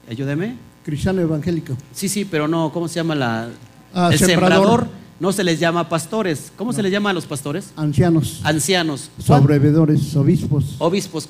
[0.09, 0.55] Ayúdeme.
[0.85, 1.75] Cristiano evangélico.
[1.93, 3.49] Sí, sí, pero no, ¿cómo se llama la?
[3.93, 4.87] Ah, el sembrador.
[5.19, 6.51] No se les llama pastores.
[6.55, 7.71] ¿Cómo se les llama a los pastores?
[7.75, 8.39] Ancianos.
[8.43, 9.09] Ancianos.
[9.17, 10.75] Sobrevedores, obispos.
[10.77, 11.27] Obispos.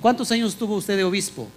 [0.00, 1.48] ¿Cuántos años tuvo usted de obispo?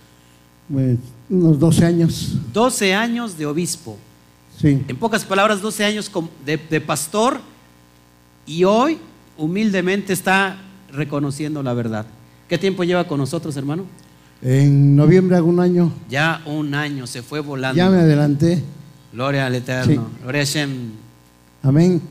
[0.72, 0.98] Pues,
[1.30, 2.36] unos 12 años.
[2.54, 3.98] 12 años de obispo.
[4.60, 4.84] Sí.
[4.88, 6.12] En pocas palabras, 12 años
[6.46, 7.42] de, de pastor
[8.46, 8.98] y hoy
[9.38, 10.58] humildemente está
[10.92, 12.06] reconociendo la verdad.
[12.48, 13.86] ¿Qué tiempo lleva con nosotros, hermano?
[14.42, 15.92] En noviembre hago un año.
[16.10, 17.78] Ya un año, se fue volando.
[17.78, 18.62] Ya me adelanté.
[19.14, 20.10] Gloria al Eterno.
[20.22, 20.92] Gloria a Shem.
[21.62, 22.02] Amén.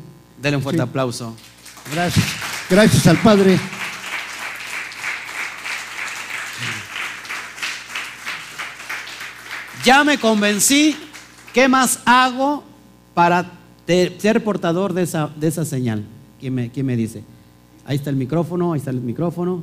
[0.41, 1.37] Dele un fuerte aplauso.
[1.93, 2.25] Gracias.
[2.71, 3.59] Gracias al Padre.
[9.85, 10.97] Ya me convencí.
[11.53, 12.65] ¿Qué más hago
[13.15, 13.53] para
[13.87, 16.05] ser portador de esa, de esa señal?
[16.41, 17.25] ¿Quién me, ¿Quién me dice?
[17.85, 19.63] Ahí está el micrófono, ahí está el micrófono.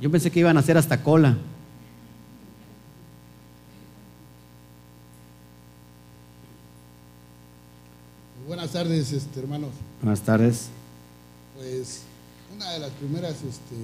[0.00, 1.36] Yo pensé que iban a hacer hasta cola.
[8.46, 9.70] Buenas tardes, este, hermanos.
[10.00, 10.68] Buenas tardes.
[11.56, 12.02] Pues
[12.54, 13.76] una de las primeras este,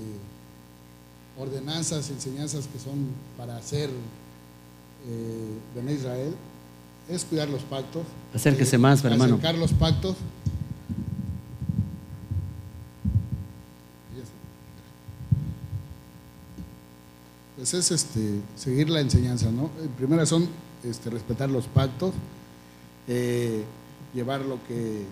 [1.37, 3.91] ordenanzas, enseñanzas que son para hacer
[5.07, 6.35] eh, Israel
[7.09, 8.03] es cuidar los pactos.
[8.35, 9.35] Acérquese más, hermano.
[9.35, 10.17] Acercar los pactos.
[17.57, 19.71] Pues es este, seguir la enseñanza, ¿no?
[19.83, 20.47] En primera son
[20.83, 22.13] este, respetar los pactos,
[23.09, 23.63] eh,
[24.13, 25.05] llevar lo que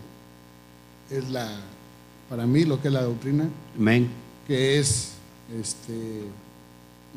[1.09, 1.49] es la,
[2.29, 4.11] para mí, lo que es la doctrina, Amén.
[4.47, 5.13] que es
[5.59, 6.25] este,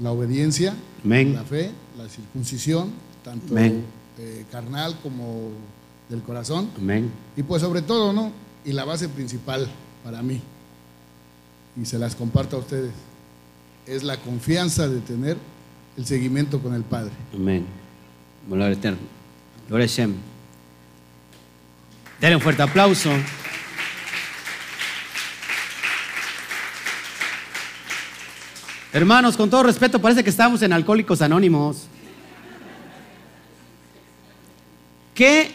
[0.01, 0.73] la obediencia,
[1.03, 1.33] Amén.
[1.33, 2.91] la fe, la circuncisión,
[3.23, 5.49] tanto eh, carnal como
[6.09, 6.69] del corazón.
[6.77, 7.09] Amén.
[7.35, 8.31] Y pues sobre todo, ¿no?
[8.63, 9.67] Y la base principal
[10.03, 10.41] para mí,
[11.81, 12.91] y se las comparto a ustedes,
[13.85, 15.37] es la confianza de tener
[15.97, 17.11] el seguimiento con el Padre.
[17.33, 17.65] Amén.
[18.47, 18.99] Gloria eterno.
[19.67, 20.15] Gloria a Shem.
[22.19, 23.09] Denle un fuerte aplauso.
[28.95, 31.87] Hermanos, con todo respeto, parece que estamos en Alcohólicos Anónimos.
[35.13, 35.51] ¿Qué,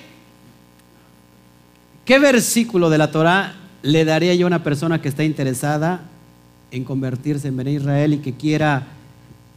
[2.05, 6.03] qué versículo de la Torah le daría yo a una persona que está interesada
[6.71, 8.89] en convertirse en Bené Israel y que quiera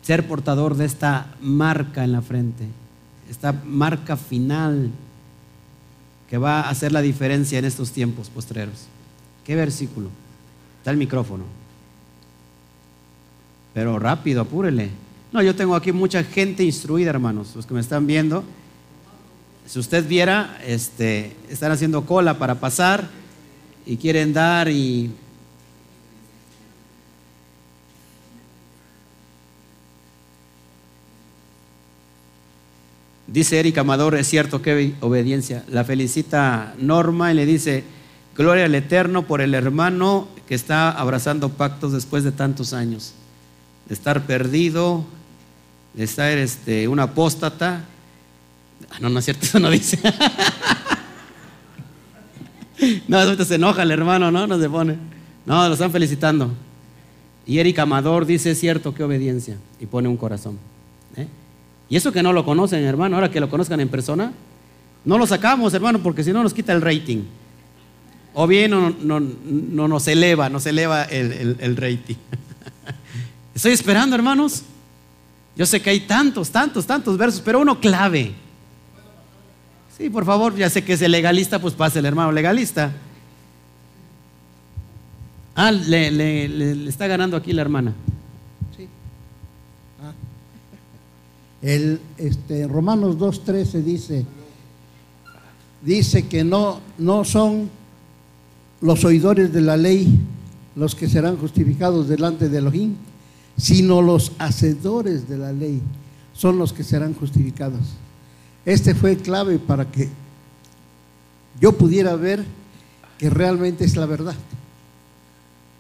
[0.02, 2.64] ser portador de esta marca en la frente,
[3.30, 4.92] esta marca final
[6.30, 8.86] que va a hacer la diferencia en estos tiempos postreros.
[9.44, 10.08] ¿Qué versículo?
[10.80, 11.63] Está el micrófono.
[13.74, 14.90] Pero rápido, apúrele.
[15.32, 18.44] No, yo tengo aquí mucha gente instruida, hermanos, los que me están viendo.
[19.66, 23.10] Si usted viera, este, están haciendo cola para pasar
[23.86, 25.12] y quieren dar y
[33.34, 35.64] Dice Erika Amador, es cierto, qué obediencia.
[35.68, 37.84] La felicita Norma y le dice,
[38.38, 43.16] gloria al Eterno por el hermano que está abrazando pactos después de tantos años.
[43.88, 45.06] De estar perdido,
[45.94, 47.84] de estar este, un apóstata.
[48.90, 50.00] Ah, no, no es cierto, eso no dice.
[53.08, 54.48] no, ahorita se enoja el hermano, ¿no?
[54.48, 54.98] No se pone.
[55.46, 56.52] No, lo están felicitando.
[57.46, 59.58] Y Erika Amador dice, es cierto, qué obediencia.
[59.80, 60.58] Y pone un corazón.
[61.18, 61.28] ¿eh?
[61.90, 64.32] Y eso que no lo conocen, hermano, ahora que lo conozcan en persona,
[65.04, 67.24] no lo sacamos, hermano, porque si no nos quita el rating.
[68.34, 72.16] O bien no, no, nos eleva, nos eleva el, el rating.
[73.56, 74.64] Estoy esperando, hermanos.
[75.56, 78.34] Yo sé que hay tantos, tantos, tantos versos, pero uno clave.
[79.98, 82.92] Sí, por favor, ya sé que es el legalista, pues pase el hermano legalista.
[85.56, 87.94] Ah, le, está ganando aquí la hermana.
[91.62, 94.26] El, este, Romanos 2.13 dice,
[95.82, 97.70] dice que no, no son
[98.82, 100.20] los oidores de la ley
[100.76, 102.96] los que serán justificados delante de Elohim,
[103.58, 105.82] sino los hacedores de la ley
[106.34, 107.82] son los que serán justificados.
[108.66, 110.10] Este fue clave para que
[111.60, 112.44] yo pudiera ver
[113.18, 114.36] que realmente es la verdad.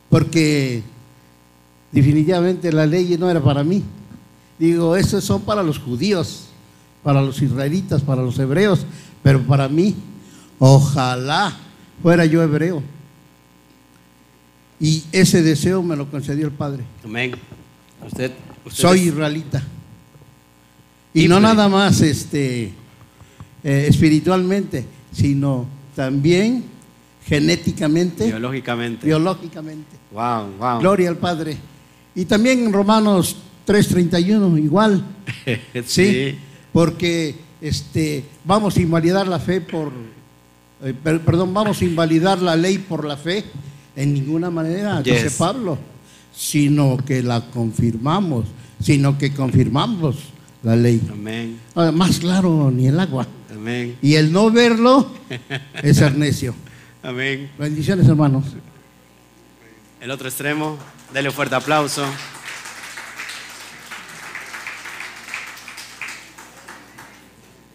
[0.09, 0.83] Porque
[1.91, 3.83] definitivamente la ley no era para mí,
[4.63, 6.45] Digo, esos son para los judíos,
[7.03, 8.85] para los israelitas, para los hebreos,
[9.21, 9.95] pero para mí,
[10.59, 11.53] ojalá
[12.01, 12.83] fuera yo hebreo.
[14.79, 16.83] Y ese deseo me lo concedió el Padre.
[17.03, 17.33] Amén.
[18.05, 18.31] Usted,
[18.69, 19.61] Soy israelita.
[21.13, 22.73] Y no nada más este,
[23.63, 26.63] eh, espiritualmente, sino también
[27.25, 28.25] genéticamente.
[28.25, 29.05] Biológicamente.
[29.05, 29.97] Biológicamente.
[30.11, 30.79] Wow, wow.
[30.79, 31.57] Gloria al Padre.
[32.15, 33.37] Y también en Romanos
[33.67, 35.03] 3.31, igual.
[35.85, 36.37] sí.
[36.71, 39.91] Porque este, vamos a invalidar la fe por,
[40.83, 43.43] eh, perdón, vamos a invalidar la ley por la fe.
[43.95, 45.77] En ninguna manera, dice Pablo,
[46.35, 48.45] sino que la confirmamos,
[48.81, 50.17] sino que confirmamos
[50.63, 51.01] la ley.
[51.11, 51.59] Amén.
[51.93, 53.27] Más claro, ni el agua.
[53.51, 53.97] Amén.
[54.01, 55.11] Y el no verlo
[55.81, 56.55] es ser necio.
[57.03, 57.51] Amén.
[57.57, 58.45] Bendiciones, hermanos.
[59.99, 60.77] El otro extremo,
[61.13, 62.05] dale un fuerte aplauso.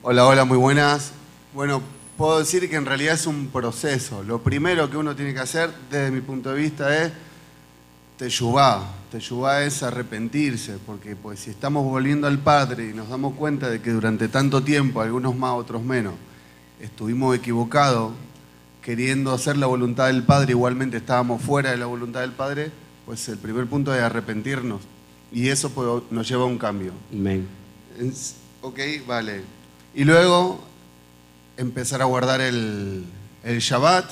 [0.02, 1.12] Hola, hola, muy buenas.
[1.52, 1.82] Bueno,
[2.16, 4.22] puedo decir que en realidad es un proceso.
[4.22, 7.12] Lo primero que uno tiene que hacer, desde mi punto de vista, es
[8.18, 8.94] teyubá.
[9.10, 13.80] Teyubá es arrepentirse, porque pues, si estamos volviendo al Padre y nos damos cuenta de
[13.80, 16.14] que durante tanto tiempo, algunos más, otros menos,
[16.80, 18.12] estuvimos equivocados,
[18.82, 22.70] queriendo hacer la voluntad del Padre, igualmente estábamos fuera de la voluntad del Padre,
[23.06, 24.82] pues el primer punto es arrepentirnos.
[25.32, 26.92] Y eso pues, nos lleva a un cambio.
[27.12, 27.46] Amén.
[28.60, 29.42] Ok, vale.
[29.94, 30.60] Y luego
[31.56, 33.04] empezar a guardar el,
[33.42, 34.10] el Shabbat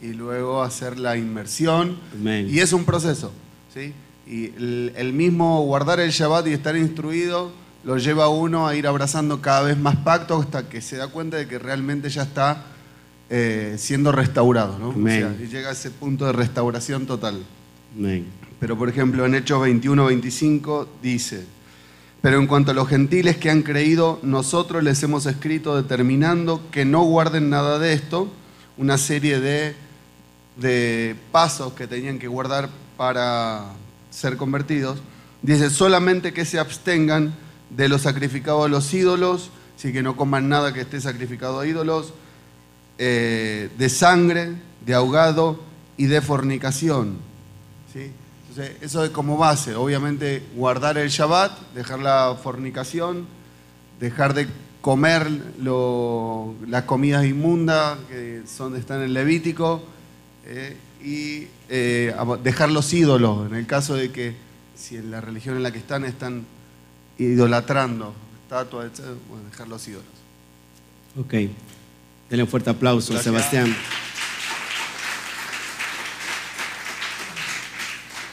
[0.00, 1.98] y luego hacer la inmersión.
[2.12, 2.46] Amén.
[2.50, 3.32] Y es un proceso.
[3.72, 3.92] ¿sí?
[4.26, 7.52] Y el, el mismo guardar el Shabbat y estar instruido
[7.84, 11.08] lo lleva a uno a ir abrazando cada vez más pactos hasta que se da
[11.08, 12.64] cuenta de que realmente ya está
[13.30, 14.78] eh, siendo restaurado.
[14.78, 14.88] ¿no?
[14.88, 15.36] O Amén.
[15.36, 17.42] sea, y llega a ese punto de restauración total.
[17.96, 18.26] Amén.
[18.60, 21.44] Pero por ejemplo en Hechos 21, 25 dice,
[22.20, 26.84] pero en cuanto a los gentiles que han creído, nosotros les hemos escrito determinando que
[26.84, 28.28] no guarden nada de esto,
[28.76, 29.76] una serie de,
[30.58, 33.66] de pasos que tenían que guardar para
[34.10, 34.98] ser convertidos.
[35.42, 37.34] Dice, solamente que se abstengan
[37.70, 41.66] de lo sacrificado a los ídolos, así que no coman nada que esté sacrificado a
[41.66, 42.12] ídolos,
[42.98, 44.52] eh, de sangre,
[44.84, 45.60] de ahogado
[45.96, 47.18] y de fornicación.
[47.92, 48.10] ¿sí?
[48.48, 49.76] Entonces, eso es como base.
[49.76, 53.26] Obviamente, guardar el Shabbat, dejar la fornicación,
[54.00, 54.48] dejar de
[54.80, 55.28] comer
[55.60, 59.82] lo- las comidas inmundas que son, están en Levítico
[60.48, 63.50] eh, y eh, dejar los ídolos.
[63.50, 64.34] En el caso de que,
[64.74, 66.46] si en la religión en la que están están
[67.18, 70.06] idolatrando estatuas, etc., bueno, dejar los ídolos.
[71.18, 71.34] Ok.
[72.30, 73.24] Denle un fuerte aplauso, Gracias.
[73.24, 73.76] Sebastián.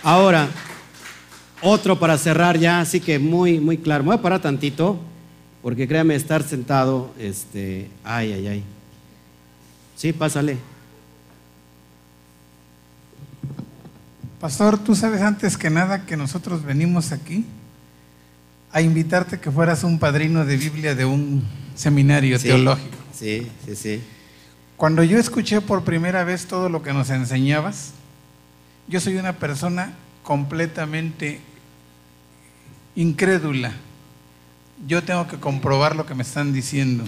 [0.03, 0.47] Ahora,
[1.61, 4.03] otro para cerrar ya, así que muy, muy claro.
[4.03, 4.99] Me voy a parar tantito,
[5.61, 8.63] porque créame, estar sentado, este, ay, ay, ay.
[9.95, 10.57] Sí, pásale.
[14.39, 17.45] Pastor, tú sabes antes que nada que nosotros venimos aquí
[18.71, 21.43] a invitarte que fueras un padrino de Biblia de un
[21.75, 22.95] seminario Sí, teológico.
[23.17, 24.01] Sí, sí, sí.
[24.75, 27.91] Cuando yo escuché por primera vez todo lo que nos enseñabas,
[28.87, 31.39] yo soy una persona completamente
[32.95, 33.71] incrédula.
[34.85, 37.05] Yo tengo que comprobar lo que me están diciendo.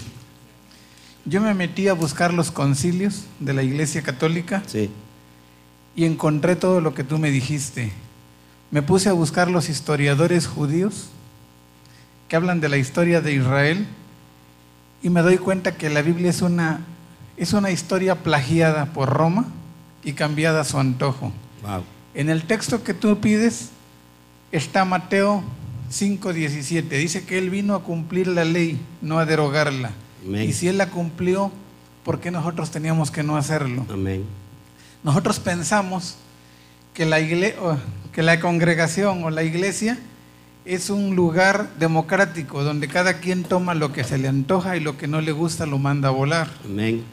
[1.26, 4.88] Yo me metí a buscar los concilios de la Iglesia Católica Sí,
[5.98, 7.90] y encontré todo lo que tú me dijiste.
[8.70, 11.08] Me puse a buscar los historiadores judíos
[12.28, 13.84] que hablan de la historia de Israel
[15.02, 16.82] y me doy cuenta que la Biblia es una,
[17.36, 19.46] es una historia plagiada por Roma
[20.04, 21.32] y cambiada a su antojo.
[21.62, 21.82] wow.
[22.14, 23.70] En el texto que tú pides
[24.52, 25.42] está Mateo
[25.90, 26.96] 5:17.
[26.96, 29.90] Dice que Él vino a cumplir la ley, no a derogarla.
[30.24, 30.48] Amén.
[30.48, 31.50] Y si Él la cumplió,
[32.04, 33.84] ¿por qué nosotros teníamos que no hacerlo?
[33.90, 34.24] Amén.
[35.02, 36.16] Nosotros pensamos
[36.94, 37.18] que la,
[38.12, 39.98] que la congregación o la iglesia
[40.64, 44.98] es un lugar democrático donde cada quien toma lo que se le antoja y lo
[44.98, 46.50] que no le gusta lo manda a volar.
[46.64, 47.04] Amén.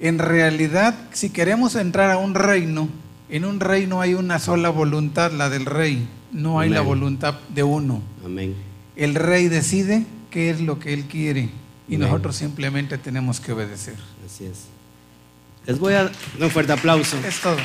[0.00, 2.88] En realidad, si queremos entrar a un reino,
[3.30, 7.62] en un reino hay una sola voluntad, la del rey, no hay la voluntad de
[7.62, 8.02] uno.
[8.24, 8.54] Amén.
[8.96, 11.48] El rey decide qué es lo que él quiere
[11.88, 12.08] y Amén.
[12.08, 13.96] nosotros simplemente tenemos que obedecer.
[14.26, 14.73] Así es.
[15.66, 17.16] Les voy a dar un fuerte aplauso.
[17.18, 17.56] Es todo.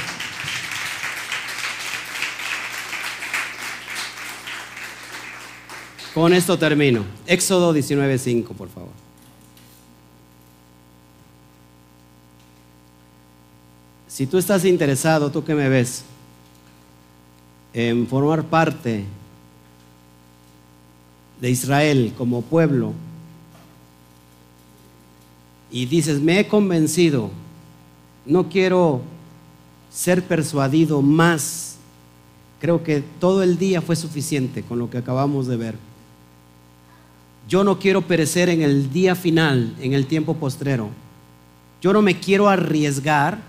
[6.13, 7.05] Con esto termino.
[7.27, 8.89] Éxodo 19:5, por favor.
[14.07, 16.03] Si tú estás interesado, tú que me ves,
[17.73, 19.05] en formar parte
[21.39, 22.93] de Israel como pueblo,
[25.71, 27.31] y dices, me he convencido,
[28.29, 29.01] no quiero
[29.91, 31.77] ser persuadido más,
[32.61, 35.75] creo que todo el día fue suficiente con lo que acabamos de ver.
[37.49, 40.89] Yo no quiero perecer en el día final, en el tiempo postrero.
[41.81, 43.39] Yo no me quiero arriesgar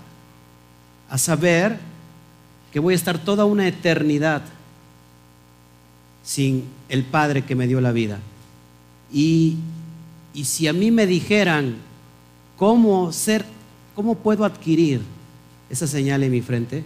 [1.07, 1.77] a saber
[2.73, 4.41] que voy a estar toda una eternidad
[6.23, 8.19] sin el Padre que me dio la vida.
[9.13, 9.57] Y,
[10.33, 11.75] y si a mí me dijeran
[12.57, 13.45] cómo ser,
[13.95, 15.01] cómo puedo adquirir
[15.69, 16.83] esa señal en mi frente,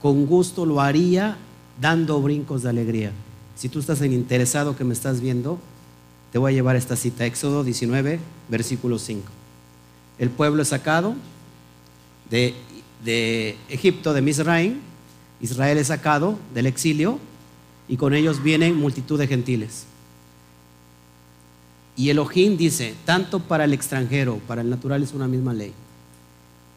[0.00, 1.36] con gusto lo haría
[1.80, 3.12] dando brincos de alegría.
[3.56, 5.58] Si tú estás en interesado que me estás viendo,
[6.32, 9.26] te voy a llevar esta cita, Éxodo 19, versículo 5.
[10.18, 11.14] El pueblo es sacado
[12.30, 12.54] de,
[13.04, 14.76] de Egipto, de Misraim,
[15.40, 17.18] Israel es sacado del exilio
[17.88, 19.84] y con ellos vienen multitud de gentiles.
[21.96, 25.72] Y Elohim dice, tanto para el extranjero, para el natural es una misma ley.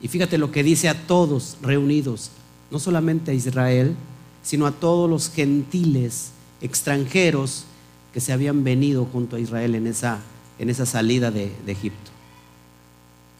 [0.01, 2.31] Y fíjate lo que dice a todos reunidos,
[2.71, 3.95] no solamente a Israel,
[4.43, 6.31] sino a todos los gentiles
[6.61, 7.65] extranjeros
[8.13, 10.19] que se habían venido junto a Israel en esa,
[10.57, 12.11] en esa salida de, de Egipto.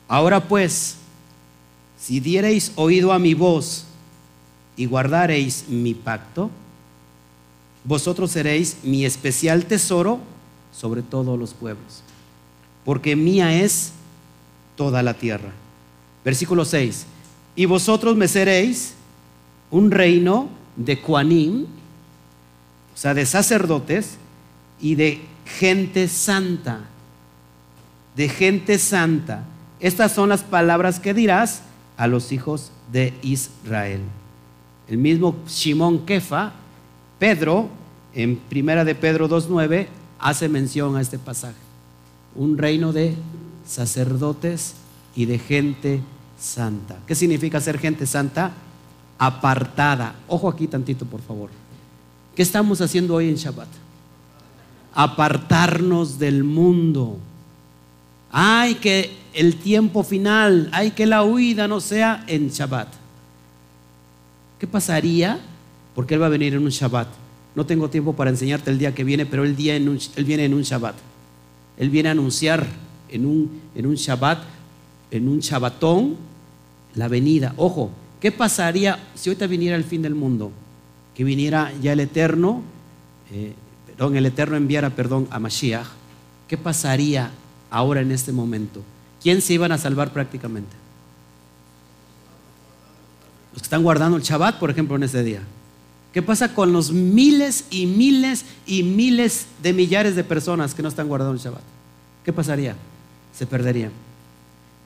[0.08, 0.98] Ahora pues,
[2.00, 3.86] si diereis oído a mi voz
[4.78, 6.52] y guardareis mi pacto,
[7.84, 10.20] vosotros seréis mi especial tesoro
[10.72, 12.02] sobre todos los pueblos,
[12.86, 13.92] porque mía es
[14.76, 15.52] toda la tierra.
[16.24, 17.06] Versículo 6.
[17.56, 18.94] Y vosotros me seréis
[19.70, 21.64] un reino de Cuanim,
[22.94, 24.18] o sea, de sacerdotes
[24.80, 26.82] y de gente santa,
[28.16, 29.44] de gente santa.
[29.80, 31.64] Estas son las palabras que dirás
[31.98, 34.02] a los hijos de Israel.
[34.88, 36.54] El mismo Shimón Kefa,
[37.18, 37.70] Pedro,
[38.14, 39.88] en primera de Pedro 2.9,
[40.20, 41.56] hace mención a este pasaje.
[42.36, 43.16] Un reino de
[43.66, 44.76] sacerdotes
[45.16, 46.02] y de gente
[46.40, 46.98] santa.
[47.08, 48.52] ¿Qué significa ser gente santa?
[49.18, 50.16] Apartada.
[50.28, 51.50] Ojo aquí tantito, por favor.
[52.36, 53.68] ¿Qué estamos haciendo hoy en Shabbat?
[54.94, 57.18] Apartarnos del mundo.
[58.32, 62.88] Hay que el tiempo final, hay que la huida no sea en Shabbat.
[64.60, 65.40] ¿Qué pasaría?
[65.96, 67.08] Porque Él va a venir en un Shabbat.
[67.56, 70.54] No tengo tiempo para enseñarte el día que viene, pero Él, día él viene en
[70.54, 70.96] un Shabbat.
[71.78, 72.66] Él viene a anunciar
[73.10, 74.40] en un, en un Shabbat,
[75.12, 76.16] en un Shabbatón,
[76.96, 77.54] la venida.
[77.58, 80.52] Ojo, ¿qué pasaría si ahorita viniera el fin del mundo?
[81.14, 82.64] Que viniera ya el Eterno,
[83.32, 83.54] eh,
[83.86, 85.88] perdón, el Eterno enviara perdón a Mashiach.
[86.48, 87.32] ¿Qué pasaría
[87.70, 88.82] ahora en este momento?
[89.22, 90.76] ¿Quién se iban a salvar prácticamente?
[93.54, 95.42] Los que están guardando el Shabbat, por ejemplo, en ese día.
[96.14, 100.90] ¿Qué pasa con los miles y miles y miles de millares de personas que no
[100.90, 101.62] están guardando el Shabbat?
[102.26, 102.76] ¿Qué pasaría?
[103.34, 103.92] Se perderían.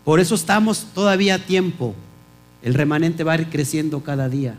[0.05, 1.95] Por eso estamos todavía a tiempo.
[2.61, 4.55] El remanente va a ir creciendo cada día.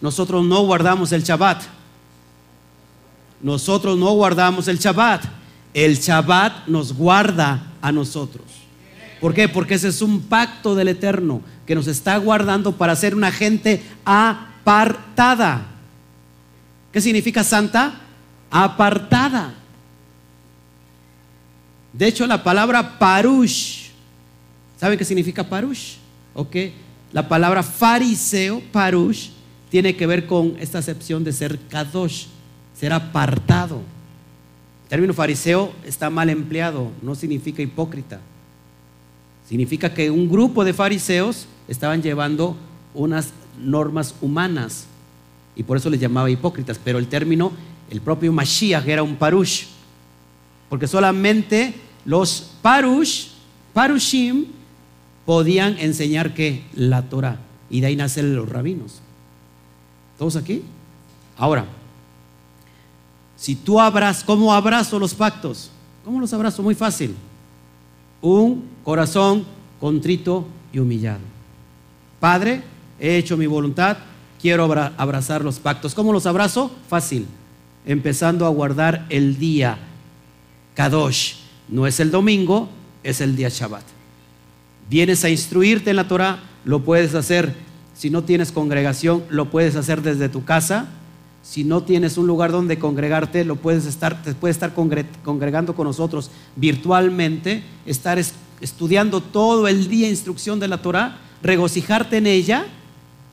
[0.00, 1.62] Nosotros no guardamos el Shabbat.
[3.40, 5.24] Nosotros no guardamos el Shabbat.
[5.74, 8.46] El Shabbat nos guarda a nosotros.
[9.20, 9.48] ¿Por qué?
[9.48, 13.82] Porque ese es un pacto del Eterno que nos está guardando para ser una gente
[14.04, 15.66] apartada.
[16.92, 18.00] ¿Qué significa santa?
[18.50, 19.54] Apartada.
[21.92, 23.87] De hecho, la palabra parush,
[24.78, 25.96] ¿saben qué significa parush?
[26.34, 26.56] ¿Ok?
[27.12, 29.30] La palabra fariseo, parush,
[29.70, 32.26] tiene que ver con esta acepción de ser kadosh,
[32.74, 33.76] ser apartado.
[34.84, 38.20] El término fariseo está mal empleado, no significa hipócrita.
[39.48, 42.56] Significa que un grupo de fariseos estaban llevando
[42.94, 44.86] unas normas humanas
[45.56, 47.52] y por eso les llamaba hipócritas, pero el término,
[47.90, 49.64] el propio Mashiach era un parush,
[50.68, 51.74] porque solamente
[52.04, 53.28] los parush,
[53.72, 54.46] parushim,
[55.28, 57.36] podían enseñar que la Torah,
[57.68, 59.02] y de ahí nacen los rabinos.
[60.16, 60.62] ¿Todos aquí?
[61.36, 61.66] Ahora,
[63.36, 65.70] si tú abras, ¿cómo abrazo los pactos?
[66.02, 66.62] ¿Cómo los abrazo?
[66.62, 67.14] Muy fácil.
[68.22, 69.44] Un corazón
[69.78, 71.20] contrito y humillado.
[72.20, 72.62] Padre,
[72.98, 73.98] he hecho mi voluntad,
[74.40, 75.94] quiero abrazar los pactos.
[75.94, 76.70] ¿Cómo los abrazo?
[76.88, 77.26] Fácil.
[77.84, 79.76] Empezando a guardar el día
[80.72, 81.34] Kadosh.
[81.68, 82.70] No es el domingo,
[83.02, 83.97] es el día Shabbat.
[84.88, 87.54] Vienes a instruirte en la Torah, lo puedes hacer.
[87.94, 90.88] Si no tienes congregación, lo puedes hacer desde tu casa.
[91.42, 95.86] Si no tienes un lugar donde congregarte, lo puedes estar, te puedes estar congregando con
[95.86, 98.18] nosotros virtualmente, estar
[98.60, 102.66] estudiando todo el día instrucción de la Torah, regocijarte en ella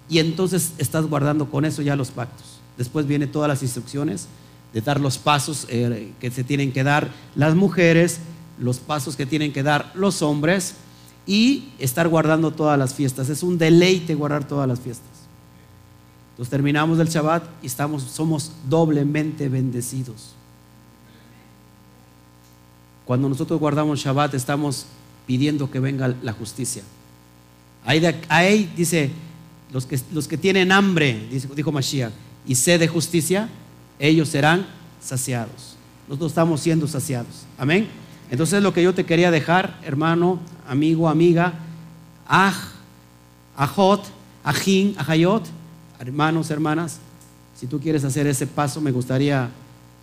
[0.10, 2.60] y entonces estás guardando con eso ya los pactos.
[2.77, 4.27] Después vienen todas las instrucciones
[4.73, 8.19] de dar los pasos eh, que se tienen que dar las mujeres,
[8.60, 10.76] los pasos que tienen que dar los hombres
[11.27, 13.30] y estar guardando todas las fiestas.
[13.30, 15.10] Es un deleite guardar todas las fiestas.
[16.31, 20.34] Entonces terminamos el Shabbat y estamos, somos doblemente bendecidos.
[23.06, 24.85] Cuando nosotros guardamos Shabbat estamos
[25.26, 26.84] pidiendo que venga la justicia.
[27.85, 29.11] Ahí, dice,
[29.72, 32.11] los que, los que tienen hambre, dijo Mashiach,
[32.47, 33.49] y sed de justicia,
[33.99, 34.68] ellos serán
[35.02, 35.76] saciados.
[36.07, 37.45] Nosotros estamos siendo saciados.
[37.57, 37.88] Amén.
[38.31, 41.53] Entonces lo que yo te quería dejar, hermano, amigo, amiga,
[42.27, 42.56] aj,
[43.56, 44.03] ajot,
[44.43, 45.43] ajín, ajayot,
[45.99, 46.99] hermanos, hermanas,
[47.56, 49.49] si tú quieres hacer ese paso, me gustaría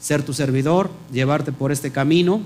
[0.00, 2.40] ser tu servidor, llevarte por este camino.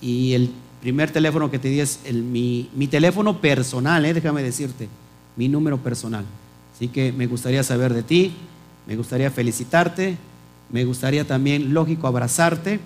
[0.00, 0.50] Y el
[0.80, 4.88] primer teléfono que te di es mi, teléfono personal, eh, déjame decirte,
[5.36, 6.24] mi número personal.
[6.74, 8.34] Así que me gustaría saber de ti,
[8.86, 10.16] me gustaría felicitarte,
[10.70, 12.80] me gustaría también, lógico, abrazarte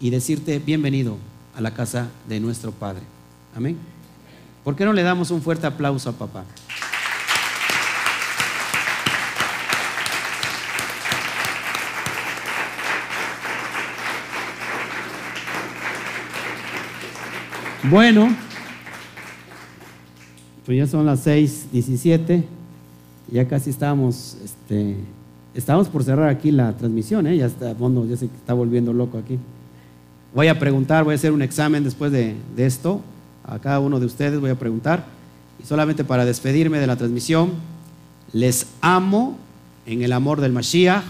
[0.00, 1.16] y decirte bienvenido
[1.56, 3.02] a la casa de nuestro Padre.
[3.54, 3.76] Amén.
[4.64, 6.44] ¿Por qué no le damos un fuerte aplauso a papá?
[17.90, 18.28] Bueno,
[20.64, 22.44] pues ya son las 6:17,
[23.32, 24.98] ya casi estamos, este,
[25.52, 27.36] estamos por cerrar aquí la transmisión, ¿eh?
[27.36, 29.36] ya está, fondo, ya se está volviendo loco aquí.
[30.32, 33.00] Voy a preguntar, voy a hacer un examen después de, de esto,
[33.44, 35.04] a cada uno de ustedes voy a preguntar,
[35.60, 37.50] y solamente para despedirme de la transmisión,
[38.32, 39.36] les amo
[39.86, 41.02] en el amor del Mashiach,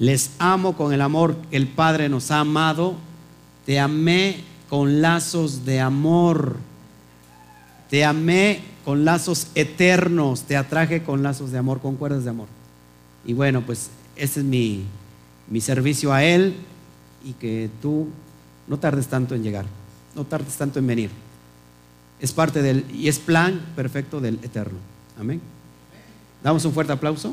[0.00, 2.94] les amo con el amor que el Padre nos ha amado,
[3.64, 6.56] te amé con lazos de amor.
[7.88, 12.48] Te amé con lazos eternos, te atraje con lazos de amor, con cuerdas de amor.
[13.24, 14.82] Y bueno, pues ese es mi,
[15.48, 16.56] mi servicio a Él
[17.24, 18.08] y que tú
[18.66, 19.64] no tardes tanto en llegar,
[20.16, 21.10] no tardes tanto en venir.
[22.18, 24.78] Es parte del, y es plan perfecto del Eterno.
[25.16, 25.40] Amén.
[26.42, 27.32] Damos un fuerte aplauso.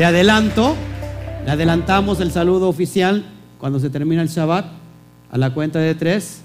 [0.00, 0.76] Te adelanto,
[1.44, 3.22] le adelantamos el saludo oficial
[3.58, 4.64] cuando se termina el Shabbat
[5.30, 6.40] a la cuenta de tres.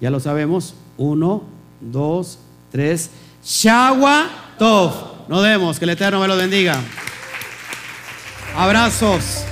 [0.00, 0.74] Ya lo sabemos.
[0.96, 1.42] Uno,
[1.82, 2.38] dos,
[2.72, 3.10] tres.
[3.44, 5.28] Shawa Tov.
[5.28, 5.78] Nos vemos.
[5.78, 6.80] Que el Eterno me lo bendiga.
[8.56, 9.44] Abrazos.